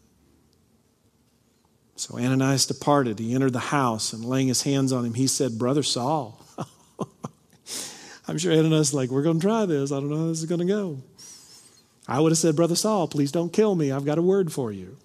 So 1.97 2.19
Ananias 2.19 2.67
departed. 2.67 3.19
He 3.19 3.35
entered 3.35 3.53
the 3.53 3.59
house 3.59 4.12
and 4.12 4.25
laying 4.25 4.49
his 4.49 4.62
hands 4.62 4.93
on 4.93 5.05
him, 5.05 5.14
he 5.14 5.27
said, 5.27 5.59
Brother 5.59 5.83
Saul. 5.83 6.40
I'm 8.29 8.38
sure 8.38 8.53
Ananias 8.53 8.88
is 8.88 8.95
like, 8.95 9.11
we're 9.11 9.23
going 9.23 9.40
to 9.40 9.47
try 9.47 9.64
this. 9.64 9.90
I 9.90 9.97
don't 9.97 10.11
know 10.11 10.19
how 10.19 10.27
this 10.27 10.40
is 10.40 10.47
going 10.47 10.61
to 10.61 10.67
go. 10.67 11.03
I 12.07 12.21
would 12.21 12.33
have 12.33 12.38
said, 12.38 12.57
Brother 12.57 12.77
Saul, 12.77 13.09
please 13.09 13.33
don't 13.33 13.53
kill 13.53 13.75
me. 13.75 13.90
I've 13.90 14.05
got 14.05 14.19
a 14.19 14.23
word 14.23 14.53
for 14.53 14.71
you. 14.71 14.99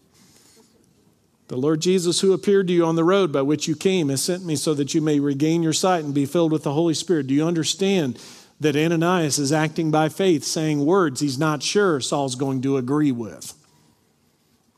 The 1.49 1.57
Lord 1.57 1.81
Jesus, 1.81 2.21
who 2.21 2.31
appeared 2.31 2.67
to 2.67 2.73
you 2.73 2.85
on 2.85 2.95
the 2.95 3.03
road 3.03 3.31
by 3.31 3.41
which 3.41 3.67
you 3.67 3.75
came, 3.75 4.09
has 4.09 4.21
sent 4.21 4.45
me 4.45 4.55
so 4.55 4.75
that 4.75 4.93
you 4.93 5.01
may 5.01 5.19
regain 5.19 5.63
your 5.63 5.73
sight 5.73 6.03
and 6.03 6.13
be 6.13 6.27
filled 6.27 6.51
with 6.51 6.61
the 6.61 6.73
Holy 6.73 6.93
Spirit. 6.93 7.25
Do 7.25 7.33
you 7.33 7.43
understand 7.43 8.21
that 8.59 8.75
Ananias 8.75 9.39
is 9.39 9.51
acting 9.51 9.89
by 9.89 10.09
faith, 10.09 10.43
saying 10.43 10.85
words 10.85 11.21
he's 11.21 11.39
not 11.39 11.63
sure 11.63 11.99
Saul's 11.99 12.35
going 12.35 12.61
to 12.61 12.77
agree 12.77 13.11
with? 13.11 13.55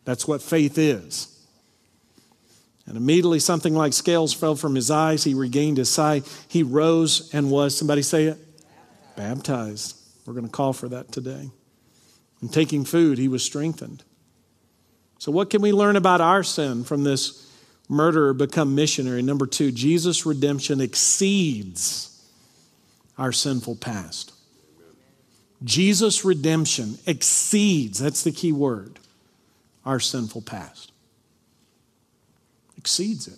That's 0.06 0.26
what 0.26 0.42
faith 0.42 0.78
is. 0.78 1.28
And 2.88 2.96
immediately 2.96 3.40
something 3.40 3.76
like 3.76 3.92
scales 3.92 4.34
fell 4.34 4.56
from 4.56 4.76
his 4.76 4.90
eyes. 4.90 5.26
He 5.26 5.34
regained 5.34 5.78
his 5.78 5.90
sight. 5.90 6.26
He 6.48 6.64
rose 6.64 7.30
and 7.34 7.52
was, 7.52 7.78
somebody 7.78 8.02
say 8.02 8.26
it? 8.26 8.38
Baptized. 9.18 9.98
We're 10.26 10.34
going 10.34 10.46
to 10.46 10.52
call 10.52 10.72
for 10.72 10.88
that 10.88 11.12
today. 11.12 11.52
And 12.40 12.52
taking 12.52 12.86
food, 12.86 13.18
he 13.18 13.28
was 13.28 13.44
strengthened. 13.44 14.06
So, 15.22 15.32
what 15.32 15.52
can 15.52 15.62
we 15.62 15.72
learn 15.72 15.98
about 15.98 16.20
our 16.20 16.42
sin 16.42 16.84
from 16.84 17.04
this 17.04 17.48
murderer 17.88 18.34
become 18.34 18.74
missionary? 18.74 19.22
Number 19.22 19.46
two, 19.46 19.72
Jesus' 19.72 20.26
redemption 20.26 20.82
exceeds 20.82 22.28
our 23.20 23.32
sinful 23.32 23.76
past. 23.76 24.34
Jesus' 25.64 26.26
redemption 26.26 26.98
exceeds, 27.06 28.00
that's 28.00 28.24
the 28.24 28.32
key 28.32 28.52
word, 28.52 28.98
our 29.86 30.00
sinful 30.00 30.42
past. 30.42 30.92
Exceeds 32.76 33.28
it. 33.28 33.38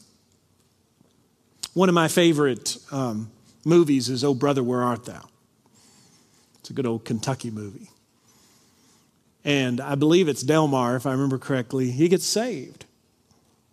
One 1.74 1.90
of 1.90 1.96
my 1.96 2.08
favorite 2.08 2.78
um, 2.94 3.30
movies 3.66 4.08
is 4.08 4.24
Oh 4.24 4.34
Brother, 4.34 4.64
Where 4.64 4.84
Art 4.84 5.04
Thou? 5.04 5.28
It's 6.62 6.70
a 6.70 6.74
good 6.74 6.86
old 6.86 7.04
Kentucky 7.04 7.52
movie. 7.52 7.90
And 9.46 9.82
I 9.82 9.96
believe 9.96 10.28
it's 10.28 10.42
Delmar, 10.42 10.96
if 10.96 11.06
I 11.06 11.12
remember 11.12 11.38
correctly. 11.38 11.92
He 11.92 12.08
gets 12.08 12.26
saved 12.26 12.86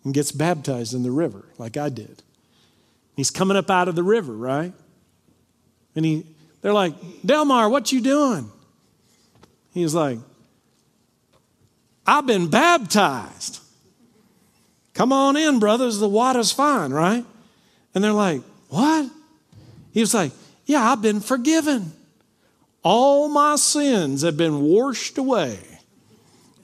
and 0.03 0.13
gets 0.13 0.31
baptized 0.31 0.93
in 0.93 1.03
the 1.03 1.11
river, 1.11 1.45
like 1.57 1.77
I 1.77 1.89
did. 1.89 2.23
He's 3.15 3.29
coming 3.29 3.57
up 3.57 3.69
out 3.69 3.87
of 3.87 3.95
the 3.95 4.03
river, 4.03 4.33
right? 4.33 4.73
And 5.95 6.05
he, 6.05 6.25
they're 6.61 6.73
like, 6.73 6.93
Delmar, 7.25 7.69
what 7.69 7.91
you 7.91 8.01
doing? 8.01 8.49
He's 9.73 9.95
like, 9.95 10.19
I've 12.05 12.25
been 12.25 12.49
baptized. 12.49 13.59
Come 14.93 15.13
on 15.13 15.37
in, 15.37 15.59
brothers. 15.59 15.99
The 15.99 16.09
water's 16.09 16.51
fine, 16.51 16.91
right? 16.91 17.25
And 17.93 18.03
they're 18.03 18.11
like, 18.11 18.41
What? 18.69 19.09
He 19.93 19.99
was 19.99 20.13
like, 20.13 20.31
Yeah, 20.65 20.91
I've 20.91 21.01
been 21.01 21.19
forgiven. 21.19 21.93
All 22.83 23.29
my 23.29 23.55
sins 23.57 24.23
have 24.23 24.37
been 24.37 24.61
washed 24.61 25.17
away, 25.17 25.59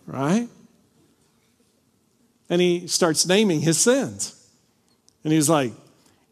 right? 0.05 0.47
And 2.49 2.61
he 2.61 2.87
starts 2.87 3.25
naming 3.27 3.61
his 3.61 3.77
sins. 3.77 4.33
And 5.23 5.31
he's 5.31 5.49
like, 5.49 5.73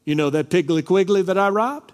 You 0.06 0.16
know 0.16 0.30
that 0.32 0.50
Piggly 0.50 0.88
Wiggly 0.90 1.22
that 1.24 1.38
I 1.38 1.50
robbed? 1.50 1.92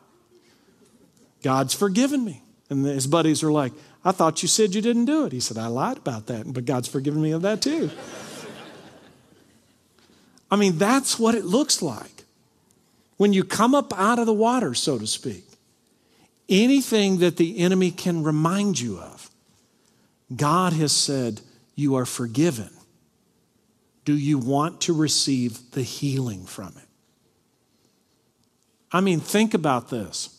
God's 1.44 1.74
forgiven 1.74 2.24
me. 2.24 2.42
And 2.70 2.86
his 2.86 3.08
buddies 3.08 3.44
are 3.44 3.52
like, 3.52 3.74
I 4.06 4.12
thought 4.12 4.42
you 4.42 4.48
said 4.48 4.74
you 4.74 4.82
didn't 4.82 5.06
do 5.06 5.26
it. 5.26 5.32
He 5.32 5.40
said, 5.40 5.58
I 5.58 5.68
lied 5.68 5.98
about 5.98 6.28
that, 6.28 6.52
but 6.52 6.66
God's 6.66 6.88
forgiven 6.88 7.22
me 7.22 7.32
of 7.32 7.42
that 7.42 7.62
too. 7.62 7.90
I 10.50 10.56
mean, 10.56 10.78
that's 10.78 11.20
what 11.20 11.36
it 11.36 11.46
looks 11.46 11.82
like 11.82 12.24
when 13.18 13.34
you 13.34 13.44
come 13.44 13.76
up 13.76 13.94
out 13.98 14.20
of 14.20 14.26
the 14.26 14.34
water, 14.34 14.74
so 14.74 14.98
to 14.98 15.08
speak 15.08 15.51
anything 16.50 17.20
that 17.20 17.38
the 17.38 17.60
enemy 17.60 17.92
can 17.92 18.24
remind 18.24 18.80
you 18.80 19.00
of. 19.00 19.30
God 20.36 20.74
has 20.74 20.92
said, 20.92 21.42
You 21.76 21.96
are 21.96 22.06
forgiven. 22.06 22.70
Do 24.06 24.14
you 24.16 24.38
want 24.38 24.82
to 24.82 24.94
receive 24.94 25.72
the 25.72 25.84
healing 25.84 26.46
from 26.46 26.74
it? 26.78 26.88
I 28.92 29.02
mean, 29.02 29.20
think 29.20 29.54
about 29.54 29.90
this. 29.90 30.38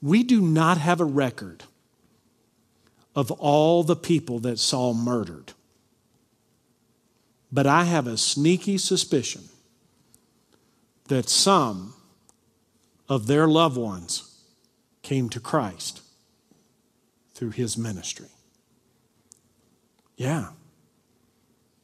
We 0.00 0.22
do 0.22 0.40
not 0.40 0.78
have 0.78 1.00
a 1.00 1.04
record 1.04 1.64
of 3.16 3.30
all 3.32 3.82
the 3.82 3.96
people 3.96 4.38
that 4.40 4.58
Saul 4.58 4.94
murdered. 4.94 5.52
But 7.50 7.66
I 7.66 7.84
have 7.84 8.06
a 8.06 8.16
sneaky 8.16 8.78
suspicion 8.78 9.44
that 11.08 11.28
some 11.28 11.94
of 13.08 13.26
their 13.26 13.48
loved 13.48 13.76
ones 13.76 14.27
came 15.08 15.30
to 15.30 15.40
Christ 15.40 16.02
through 17.32 17.52
his 17.52 17.78
ministry. 17.78 18.28
Yeah. 20.18 20.48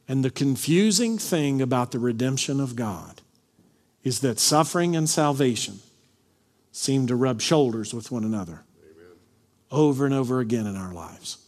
And 0.07 0.22
the 0.22 0.31
confusing 0.31 1.16
thing 1.16 1.62
about 1.62 1.91
the 1.91 1.99
redemption 1.99 2.61
of 2.61 2.77
God 2.77 3.22
is 4.03 4.20
that 4.20 4.39
suffering 4.39 4.95
and 4.95 5.09
salvation 5.09 5.79
seem 6.70 7.07
to 7.07 7.16
rub 7.16 7.41
shoulders 7.41 7.95
with 7.95 8.11
one 8.11 8.25
another 8.25 8.62
Amen. 8.83 9.16
over 9.70 10.05
and 10.05 10.14
over 10.14 10.41
again 10.41 10.66
in 10.66 10.77
our 10.77 10.93
lives. 10.93 11.39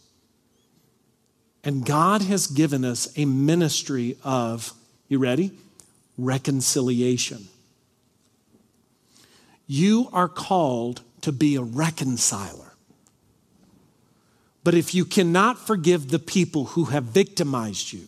And 1.63 1.85
God 1.85 2.23
has 2.23 2.47
given 2.47 2.83
us 2.83 3.07
a 3.15 3.25
ministry 3.25 4.17
of, 4.23 4.73
you 5.09 5.19
ready? 5.19 5.51
Reconciliation. 6.17 7.49
You 9.67 10.09
are 10.11 10.27
called 10.27 11.03
to 11.27 11.33
be 11.33 11.57
a 11.57 11.61
reconciler. 11.61 12.71
But 14.63 14.75
if 14.75 14.95
you 14.95 15.03
cannot 15.03 15.59
forgive 15.59 16.07
the 16.07 16.19
people 16.19 16.63
who 16.63 16.85
have 16.85 17.03
victimized 17.03 17.91
you, 17.91 18.07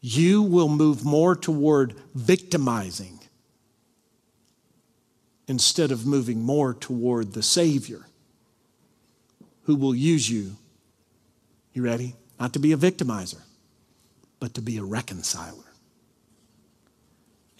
you 0.00 0.42
will 0.42 0.68
move 0.68 1.04
more 1.04 1.34
toward 1.34 1.96
victimizing 2.14 3.18
instead 5.48 5.90
of 5.90 6.06
moving 6.06 6.40
more 6.40 6.72
toward 6.72 7.32
the 7.32 7.42
Savior 7.42 8.06
who 9.62 9.74
will 9.74 9.92
use 9.92 10.30
you. 10.30 10.56
You 11.72 11.82
ready? 11.82 12.14
Not 12.38 12.52
to 12.52 12.60
be 12.60 12.70
a 12.70 12.76
victimizer, 12.76 13.42
but 14.38 14.54
to 14.54 14.62
be 14.62 14.76
a 14.76 14.84
reconciler. 14.84 15.67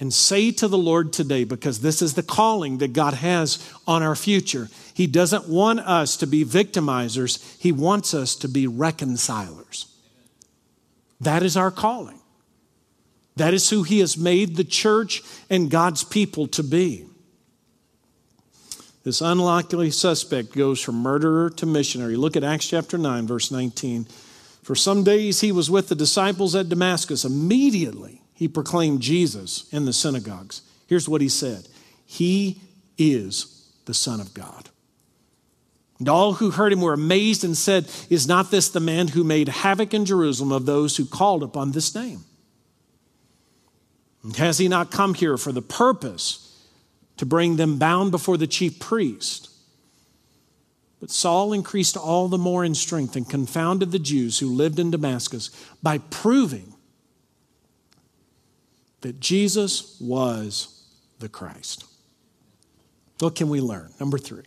And 0.01 0.14
say 0.14 0.53
to 0.53 0.68
the 0.68 0.78
Lord 0.78 1.12
today, 1.12 1.42
because 1.42 1.80
this 1.80 2.03
is 2.03 2.14
the 2.14 2.22
calling 2.22 2.78
that 2.78 2.92
God 2.92 3.14
has 3.14 3.59
on 3.86 4.03
our 4.03 4.14
future. 4.14 4.68
He 4.94 5.09
doesn't 5.09 5.49
want 5.49 5.80
us 5.80 6.16
to 6.18 6.26
be 6.26 6.44
victimizers, 6.44 7.61
He 7.61 7.72
wants 7.72 8.14
us 8.14 8.36
to 8.36 8.49
be 8.49 8.66
reconcilers. 8.66 9.86
That 11.20 11.42
is 11.42 11.57
our 11.57 11.72
calling. 11.72 12.20
That 13.34 13.55
is 13.55 13.70
who 13.70 13.82
He 13.82 13.99
has 13.99 14.16
made 14.16 14.57
the 14.57 14.64
church 14.64 15.22
and 15.51 15.70
God's 15.70 16.05
people 16.05 16.46
to 16.49 16.62
be. 16.62 17.09
This 19.09 19.20
unlikely 19.20 19.90
suspect 19.90 20.53
goes 20.53 20.80
from 20.80 20.96
murderer 20.96 21.49
to 21.51 21.66
missionary. 21.66 22.14
Look 22.14 22.36
at 22.36 22.44
Acts 22.44 22.68
chapter 22.68 22.99
9, 22.99 23.26
verse 23.26 23.51
19. 23.51 24.05
For 24.62 24.74
some 24.74 25.03
days 25.03 25.40
he 25.40 25.51
was 25.51 25.70
with 25.70 25.88
the 25.88 25.94
disciples 25.94 26.55
at 26.55 26.68
Damascus. 26.68 27.24
Immediately 27.24 28.17
he 28.39 28.47
proclaimed 28.47 29.03
Jesus 29.03 29.66
in 29.72 29.84
the 29.84 29.93
synagogues. 29.93 30.62
Here's 30.86 31.09
what 31.09 31.20
he 31.20 31.28
said 31.28 31.66
He 32.07 32.61
is 32.97 33.68
the 33.86 33.95
Son 33.95 34.20
of 34.20 34.32
God. 34.32 34.70
And 35.99 36.09
all 36.09 36.34
who 36.34 36.53
heard 36.53 36.72
him 36.72 36.80
were 36.80 36.93
amazed 36.93 37.43
and 37.43 37.57
said, 37.57 37.91
Is 38.09 38.28
not 38.28 38.53
this 38.53 38.68
the 38.68 38.78
man 38.78 39.09
who 39.09 39.24
made 39.24 39.49
havoc 39.49 39.93
in 39.93 40.05
Jerusalem 40.05 40.53
of 40.53 40.64
those 40.64 40.97
who 40.97 41.05
called 41.05 41.43
upon 41.43 41.72
this 41.72 41.93
name? 41.93 42.24
And 44.22 44.36
has 44.36 44.59
he 44.59 44.68
not 44.68 44.93
come 44.93 45.14
here 45.14 45.36
for 45.36 45.51
the 45.51 45.61
purpose 45.61 46.49
to 47.16 47.26
bring 47.26 47.57
them 47.57 47.78
bound 47.78 48.12
before 48.12 48.36
the 48.36 48.47
chief 48.47 48.78
priest. 48.78 49.51
But 51.01 51.11
Saul 51.11 51.53
increased 51.53 51.97
all 51.97 52.28
the 52.28 52.39
more 52.39 52.64
in 52.64 52.76
strength 52.76 53.16
and 53.16 53.28
confounded 53.28 53.91
the 53.91 53.99
Jews 53.99 54.39
who 54.39 54.55
lived 54.55 54.78
in 54.78 54.93
Damascus 54.93 55.51
by 55.82 55.99
proving 55.99 56.74
that 59.01 59.20
Jesus 59.20 59.96
was 60.01 60.84
the 61.18 61.28
Christ. 61.28 61.84
What 63.20 63.34
can 63.34 63.49
we 63.49 63.61
learn? 63.61 63.90
Number 63.99 64.18
three, 64.18 64.44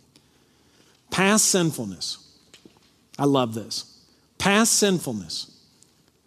past 1.10 1.46
sinfulness. 1.46 2.18
I 3.18 3.24
love 3.24 3.54
this. 3.54 4.00
Past 4.38 4.72
sinfulness 4.72 5.56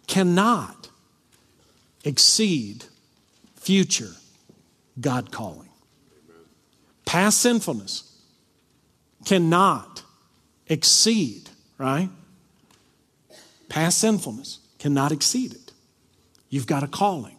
cannot 0.06 0.88
exceed 2.04 2.84
future 3.56 4.12
God 5.00 5.32
calling. 5.32 5.68
Past 7.04 7.40
sinfulness 7.40 8.16
cannot 9.24 10.02
exceed, 10.68 11.50
right? 11.78 12.08
Past 13.68 13.98
sinfulness 13.98 14.60
cannot 14.78 15.12
exceed 15.12 15.52
it. 15.52 15.72
You've 16.48 16.66
got 16.66 16.82
a 16.82 16.88
calling. 16.88 17.35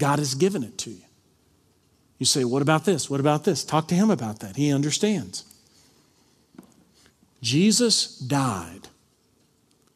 God 0.00 0.18
has 0.18 0.34
given 0.34 0.64
it 0.64 0.76
to 0.78 0.90
you. 0.90 1.04
You 2.18 2.26
say, 2.26 2.44
What 2.44 2.62
about 2.62 2.84
this? 2.84 3.08
What 3.08 3.20
about 3.20 3.44
this? 3.44 3.64
Talk 3.64 3.86
to 3.88 3.94
him 3.94 4.10
about 4.10 4.40
that. 4.40 4.56
He 4.56 4.72
understands. 4.72 5.44
Jesus 7.40 8.18
died 8.18 8.88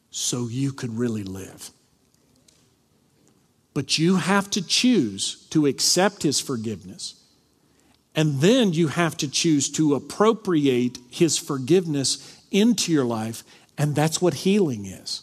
so 0.09 0.47
you 0.47 0.71
could 0.71 0.97
really 0.97 1.23
live. 1.23 1.71
But 3.73 3.99
you 3.99 4.15
have 4.15 4.49
to 4.51 4.65
choose 4.65 5.45
to 5.49 5.65
accept 5.65 6.23
his 6.23 6.39
forgiveness 6.39 7.25
and 8.15 8.39
then 8.39 8.71
you 8.71 8.87
have 8.87 9.17
to 9.17 9.27
choose 9.27 9.69
to 9.71 9.93
appropriate 9.93 10.97
His 11.09 11.37
forgiveness 11.37 12.41
into 12.49 12.91
your 12.91 13.03
life. 13.03 13.43
And 13.77 13.93
that's 13.93 14.21
what 14.21 14.33
healing 14.33 14.85
is. 14.85 15.21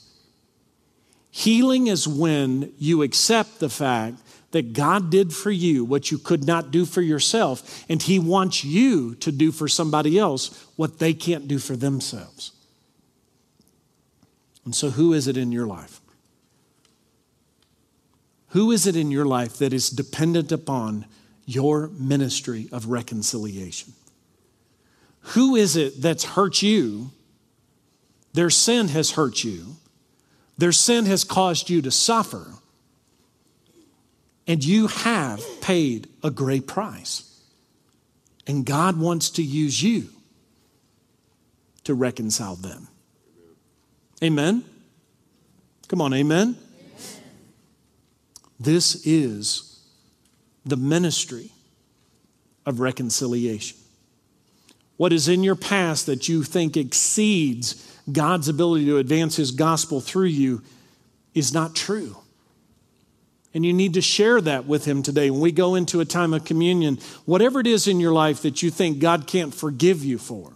Healing 1.31 1.87
is 1.87 2.07
when 2.07 2.73
you 2.79 3.03
accept 3.03 3.59
the 3.59 3.71
fact 3.71 4.19
that 4.53 4.73
God 4.73 5.11
did 5.11 5.35
for 5.35 5.51
you 5.51 5.85
what 5.85 6.11
you 6.11 6.19
could 6.19 6.45
not 6.45 6.71
do 6.71 6.85
for 6.85 7.03
yourself, 7.03 7.85
and 7.89 8.03
He 8.03 8.19
wants 8.19 8.65
you 8.65 9.15
to 9.17 9.33
do 9.33 9.53
for 9.53 9.69
somebody 9.69 10.19
else 10.19 10.67
what 10.77 10.99
they 10.99 11.13
can't 11.13 11.49
do 11.49 11.59
for 11.59 11.77
themselves. 11.77 12.53
And 14.65 14.75
so, 14.75 14.91
who 14.91 15.13
is 15.13 15.27
it 15.27 15.37
in 15.37 15.53
your 15.53 15.67
life? 15.67 16.01
Who 18.49 18.71
is 18.71 18.87
it 18.87 18.97
in 18.97 19.11
your 19.11 19.25
life 19.25 19.59
that 19.59 19.73
is 19.73 19.89
dependent 19.89 20.53
upon 20.53 21.07
your 21.47 21.89
ministry 21.89 22.69
of 22.73 22.87
reconciliation. 22.87 23.93
Who 25.21 25.57
is 25.57 25.77
it 25.77 26.01
that's 26.01 26.25
hurt 26.25 26.63
you? 26.63 27.11
Their 28.33 28.51
sin 28.51 28.89
has 28.89 29.13
hurt 29.13 29.45
you. 29.45 29.77
Their 30.59 30.73
sin 30.73 31.07
has 31.07 31.25
caused 31.25 31.71
you 31.71 31.83
to 31.83 31.91
suffer. 31.91 32.55
And 34.47 34.65
you 34.65 34.89
have 34.89 35.43
paid 35.61 36.09
a 36.23 36.31
great 36.31 36.67
price. 36.67 37.41
And 38.47 38.67
God 38.67 38.99
wants 38.99 39.31
to 39.31 39.43
use 39.43 39.83
you 39.83 40.09
to 41.85 41.95
reconcile 41.95 42.57
them. 42.57 42.89
Amen? 44.23 44.65
Come 45.89 46.01
on, 46.01 46.15
amen? 46.15 46.57
amen. 46.57 46.57
This 48.59 49.07
is 49.07 49.81
the 50.65 50.77
ministry 50.77 51.51
of 52.65 52.81
reconciliation. 52.81 53.79
What 54.97 55.13
is 55.13 55.29
in 55.29 55.43
your 55.43 55.57
past 55.57 56.07
that 56.07 56.29
you 56.29 56.45
think 56.45 56.77
exceeds 56.77 57.99
God's 58.11 58.49
ability 58.49 58.87
to 58.87 58.99
advance 58.99 59.37
His 59.37 59.51
gospel 59.51 60.01
through 60.01 60.27
you 60.27 60.63
is 61.35 61.53
not 61.53 61.75
true. 61.75 62.17
And 63.55 63.67
you 63.67 63.73
need 63.73 63.95
to 63.95 64.01
share 64.01 64.41
that 64.41 64.67
with 64.67 64.87
Him 64.87 65.03
today. 65.03 65.31
When 65.31 65.41
we 65.41 65.53
go 65.53 65.75
into 65.75 66.01
a 66.01 66.05
time 66.05 66.33
of 66.33 66.45
communion, 66.45 66.99
whatever 67.27 67.61
it 67.61 67.67
is 67.67 67.87
in 67.87 68.01
your 68.01 68.13
life 68.13 68.43
that 68.43 68.63
you 68.63 68.71
think 68.71 68.99
God 68.99 69.27
can't 69.27 69.55
forgive 69.55 70.05
you 70.05 70.19
for. 70.19 70.53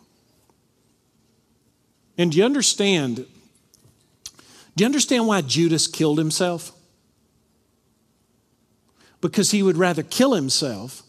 And 2.16 2.32
do 2.32 2.38
you 2.38 2.44
understand? 2.44 3.16
Do 3.16 4.82
you 4.82 4.86
understand 4.86 5.26
why 5.26 5.42
Judas 5.42 5.86
killed 5.86 6.18
himself? 6.18 6.72
because 9.20 9.50
he 9.50 9.62
would 9.62 9.76
rather 9.76 10.02
kill 10.02 10.34
himself 10.34 11.02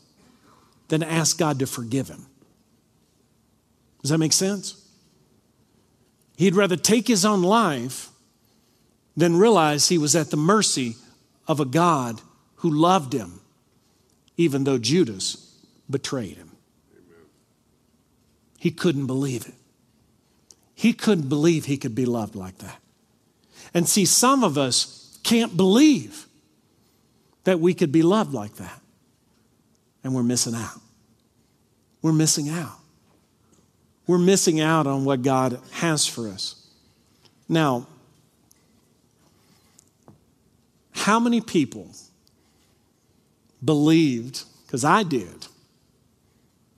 than 0.88 1.04
ask 1.04 1.38
God 1.38 1.60
to 1.60 1.68
forgive 1.68 2.08
him. 2.08 2.26
Does 4.02 4.12
that 4.12 4.18
make 4.18 4.34
sense? 4.34 4.84
He'd 6.38 6.56
rather 6.56 6.78
take 6.78 7.08
his 7.08 7.26
own 7.26 7.42
life 7.42 8.10
than 9.16 9.36
realize 9.36 9.90
he 9.90 9.98
was 9.98 10.16
at 10.16 10.30
the 10.30 10.38
mercy 10.38 10.96
of 11.48 11.60
a 11.60 11.66
God 11.66 12.22
who 12.58 12.70
loved 12.70 13.14
him, 13.14 13.40
even 14.36 14.64
though 14.64 14.78
Judas 14.78 15.56
betrayed 15.90 16.38
him. 16.38 16.52
He 18.60 18.72
couldn't 18.72 19.08
believe 19.08 19.48
it. 19.48 19.54
He 20.74 20.94
couldn't 20.94 21.30
believe 21.30 21.66
he 21.66 21.78
could 21.78 21.96
be 21.96 22.06
loved 22.06 22.36
like 22.36 22.58
that. 22.60 22.80
And 23.74 23.88
see, 23.88 24.06
some 24.06 24.44
of 24.44 24.58
us 24.58 25.20
can't 25.24 25.56
believe 25.56 26.28
that 27.44 27.60
we 27.60 27.74
could 27.74 27.92
be 27.92 28.04
loved 28.04 28.34
like 28.34 28.56
that. 28.56 28.82
And 30.04 30.14
we're 30.14 30.24
missing 30.24 30.56
out. 30.56 30.80
We're 32.02 32.14
missing 32.14 32.50
out. 32.50 32.78
We're 34.06 34.18
missing 34.18 34.60
out 34.62 34.88
on 34.88 35.04
what 35.06 35.22
God 35.22 35.60
has 35.72 36.06
for 36.06 36.30
us. 36.30 36.68
Now, 37.50 37.88
how 41.08 41.22
many 41.22 41.40
people 41.40 41.88
believed, 43.64 44.44
because 44.66 44.84
I 44.84 45.04
did, 45.04 45.48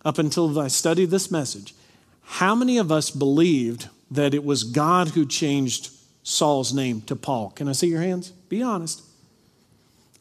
up 0.06 0.20
until 0.20 0.60
I 0.60 0.68
studied 0.68 1.10
this 1.10 1.32
message, 1.32 1.74
how 2.22 2.54
many 2.54 2.78
of 2.78 2.92
us 2.92 3.10
believed 3.10 3.90
that 4.12 4.36
it 4.36 4.44
was 4.44 4.64
God 4.64 5.08
who 5.08 5.26
changed 5.26 5.90
Saul's 6.22 6.72
name 6.72 7.02
to 7.08 7.16
Paul? 7.16 7.50
Can 7.50 7.68
I 7.68 7.72
see 7.72 7.88
your 7.88 8.04
hands? 8.04 8.30
Be 8.30 8.62
honest. 8.62 9.02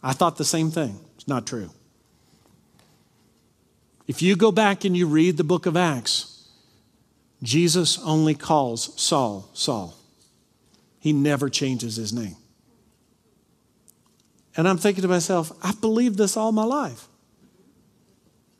I 0.02 0.14
thought 0.14 0.38
the 0.38 0.42
same 0.42 0.70
thing. 0.70 0.98
It's 1.16 1.28
not 1.28 1.46
true. 1.46 1.68
If 4.06 4.22
you 4.22 4.36
go 4.36 4.50
back 4.50 4.86
and 4.86 4.96
you 4.96 5.06
read 5.06 5.36
the 5.36 5.44
book 5.44 5.66
of 5.66 5.76
Acts, 5.76 6.48
Jesus 7.42 7.98
only 7.98 8.34
calls 8.34 8.98
Saul, 8.98 9.50
Saul. 9.52 9.94
He 10.98 11.12
never 11.12 11.50
changes 11.50 11.96
his 11.96 12.10
name. 12.10 12.36
And 14.58 14.68
I'm 14.68 14.76
thinking 14.76 15.02
to 15.02 15.08
myself, 15.08 15.52
I've 15.62 15.80
believed 15.80 16.18
this 16.18 16.36
all 16.36 16.50
my 16.50 16.64
life. 16.64 17.06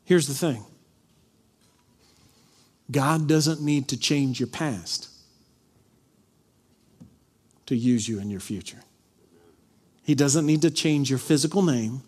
Here's 0.05 0.27
the 0.27 0.33
thing 0.33 0.65
God 2.89 3.27
doesn't 3.27 3.61
need 3.61 3.89
to 3.89 3.99
change 3.99 4.39
your 4.39 4.47
past 4.47 5.09
to 7.65 7.75
use 7.75 8.07
you 8.07 8.19
in 8.19 8.29
your 8.29 8.39
future. 8.39 8.79
He 10.01 10.15
doesn't 10.15 10.45
need 10.45 10.61
to 10.63 10.71
change 10.71 11.09
your 11.09 11.19
physical 11.19 11.61
name. 11.61 12.01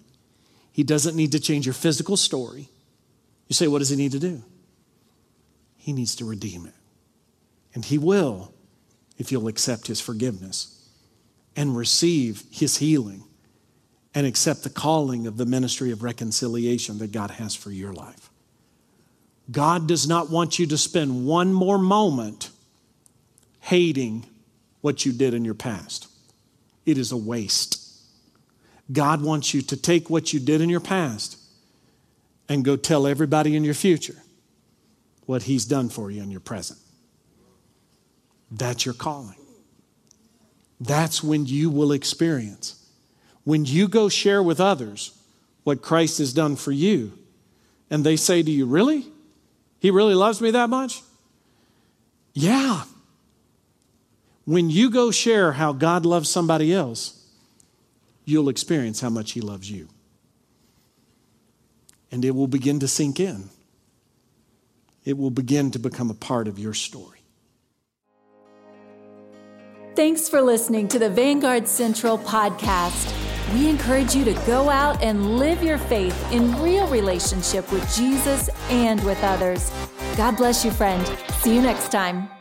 He 0.72 0.84
doesn't 0.84 1.18
need 1.18 1.34
to 1.34 1.40
change 1.40 1.66
your 1.68 1.74
physical 1.74 2.16
story. 2.16 2.70
You 3.50 3.54
say, 3.54 3.68
what 3.68 3.80
does 3.80 3.90
he 3.90 3.98
need 3.98 4.14
to 4.14 4.20
do? 4.20 4.42
He 5.76 5.92
needs 5.92 6.16
to 6.16 6.26
redeem 6.26 6.66
it. 6.66 6.74
And 7.76 7.84
he 7.84 7.98
will 7.98 8.54
if 9.18 9.34
you'll 9.34 9.50
accept 9.50 9.88
his 9.88 10.00
forgiveness 10.00 10.88
and 11.58 11.76
receive 11.76 12.44
his 12.50 12.78
healing 12.78 13.26
and 14.14 14.28
accept 14.28 14.64
the 14.64 14.70
calling 14.70 15.26
of 15.26 15.38
the 15.38 15.46
ministry 15.46 15.92
of 15.92 16.04
reconciliation 16.04 16.98
that 16.98 17.12
God 17.12 17.32
has 17.32 17.56
for 17.56 17.72
your 17.72 17.94
life. 17.94 18.30
God 19.50 19.88
does 19.88 20.08
not 20.08 20.30
want 20.30 20.60
you 20.60 20.68
to 20.68 20.78
spend 20.78 21.26
one 21.26 21.54
more 21.54 21.78
moment 21.78 22.50
hating 23.62 24.26
what 24.82 25.06
you 25.06 25.12
did 25.12 25.34
in 25.34 25.46
your 25.46 25.54
past. 25.54 26.08
It 26.86 26.98
is 26.98 27.12
a 27.12 27.18
waste. 27.18 27.78
God 28.92 29.22
wants 29.22 29.54
you 29.54 29.62
to 29.64 29.78
take 29.78 30.10
what 30.10 30.34
you 30.34 30.40
did 30.40 30.62
in 30.62 30.70
your 30.70 30.80
past 30.80 31.38
and 32.50 32.66
go 32.66 32.76
tell 32.76 33.08
everybody 33.08 33.56
in 33.56 33.64
your 33.64 33.74
future 33.74 34.22
what 35.26 35.44
He's 35.44 35.66
done 35.66 35.90
for 35.90 36.12
you 36.12 36.22
in 36.22 36.32
your 36.32 36.42
present. 36.42 36.80
That's 38.52 38.86
your 38.86 38.94
calling. 38.94 39.38
That's 40.82 41.24
when 41.24 41.46
you 41.46 41.70
will 41.70 41.92
experience. 41.92 42.81
When 43.44 43.66
you 43.66 43.88
go 43.88 44.10
share 44.10 44.44
with 44.44 44.60
others 44.60 45.18
what 45.64 45.82
Christ 45.82 46.20
has 46.20 46.34
done 46.34 46.56
for 46.56 46.72
you, 46.72 47.14
and 47.90 48.04
they 48.04 48.16
say 48.16 48.42
to 48.44 48.52
you, 48.52 48.66
Really? 48.66 49.06
He 49.80 49.90
really 49.90 50.14
loves 50.14 50.42
me 50.42 50.52
that 50.52 50.70
much? 50.70 51.02
Yeah. 52.34 52.84
When 54.46 54.70
you 54.70 54.90
go 54.90 55.12
share 55.12 55.54
how 55.54 55.74
God 55.74 56.06
loves 56.06 56.30
somebody 56.30 56.74
else, 56.74 57.26
you'll 58.26 58.50
experience 58.50 59.02
how 59.02 59.10
much 59.10 59.32
He 59.32 59.42
loves 59.42 59.70
you. 59.70 59.88
And 62.12 62.24
it 62.24 62.32
will 62.32 62.48
begin 62.48 62.80
to 62.80 62.88
sink 62.88 63.20
in, 63.20 63.50
it 65.04 65.18
will 65.18 65.32
begin 65.32 65.72
to 65.72 65.80
become 65.80 66.10
a 66.10 66.16
part 66.16 66.48
of 66.48 66.60
your 66.60 66.74
story. 66.74 67.20
Thanks 69.96 70.30
for 70.30 70.42
listening 70.42 70.88
to 70.90 71.00
the 71.00 71.10
Vanguard 71.10 71.68
Central 71.68 72.18
podcast. 72.18 73.31
We 73.54 73.70
encourage 73.70 74.16
you 74.16 74.24
to 74.26 74.34
go 74.46 74.70
out 74.70 75.02
and 75.02 75.38
live 75.38 75.62
your 75.62 75.78
faith 75.78 76.32
in 76.32 76.62
real 76.62 76.88
relationship 76.88 77.72
with 77.72 77.84
Jesus 77.96 78.50
and 78.70 79.04
with 79.04 79.22
others. 79.24 79.72
God 80.16 80.38
bless 80.38 80.64
you, 80.64 80.72
friend. 80.72 81.06
See 81.42 81.56
you 81.56 81.62
next 81.62 81.92
time. 81.92 82.41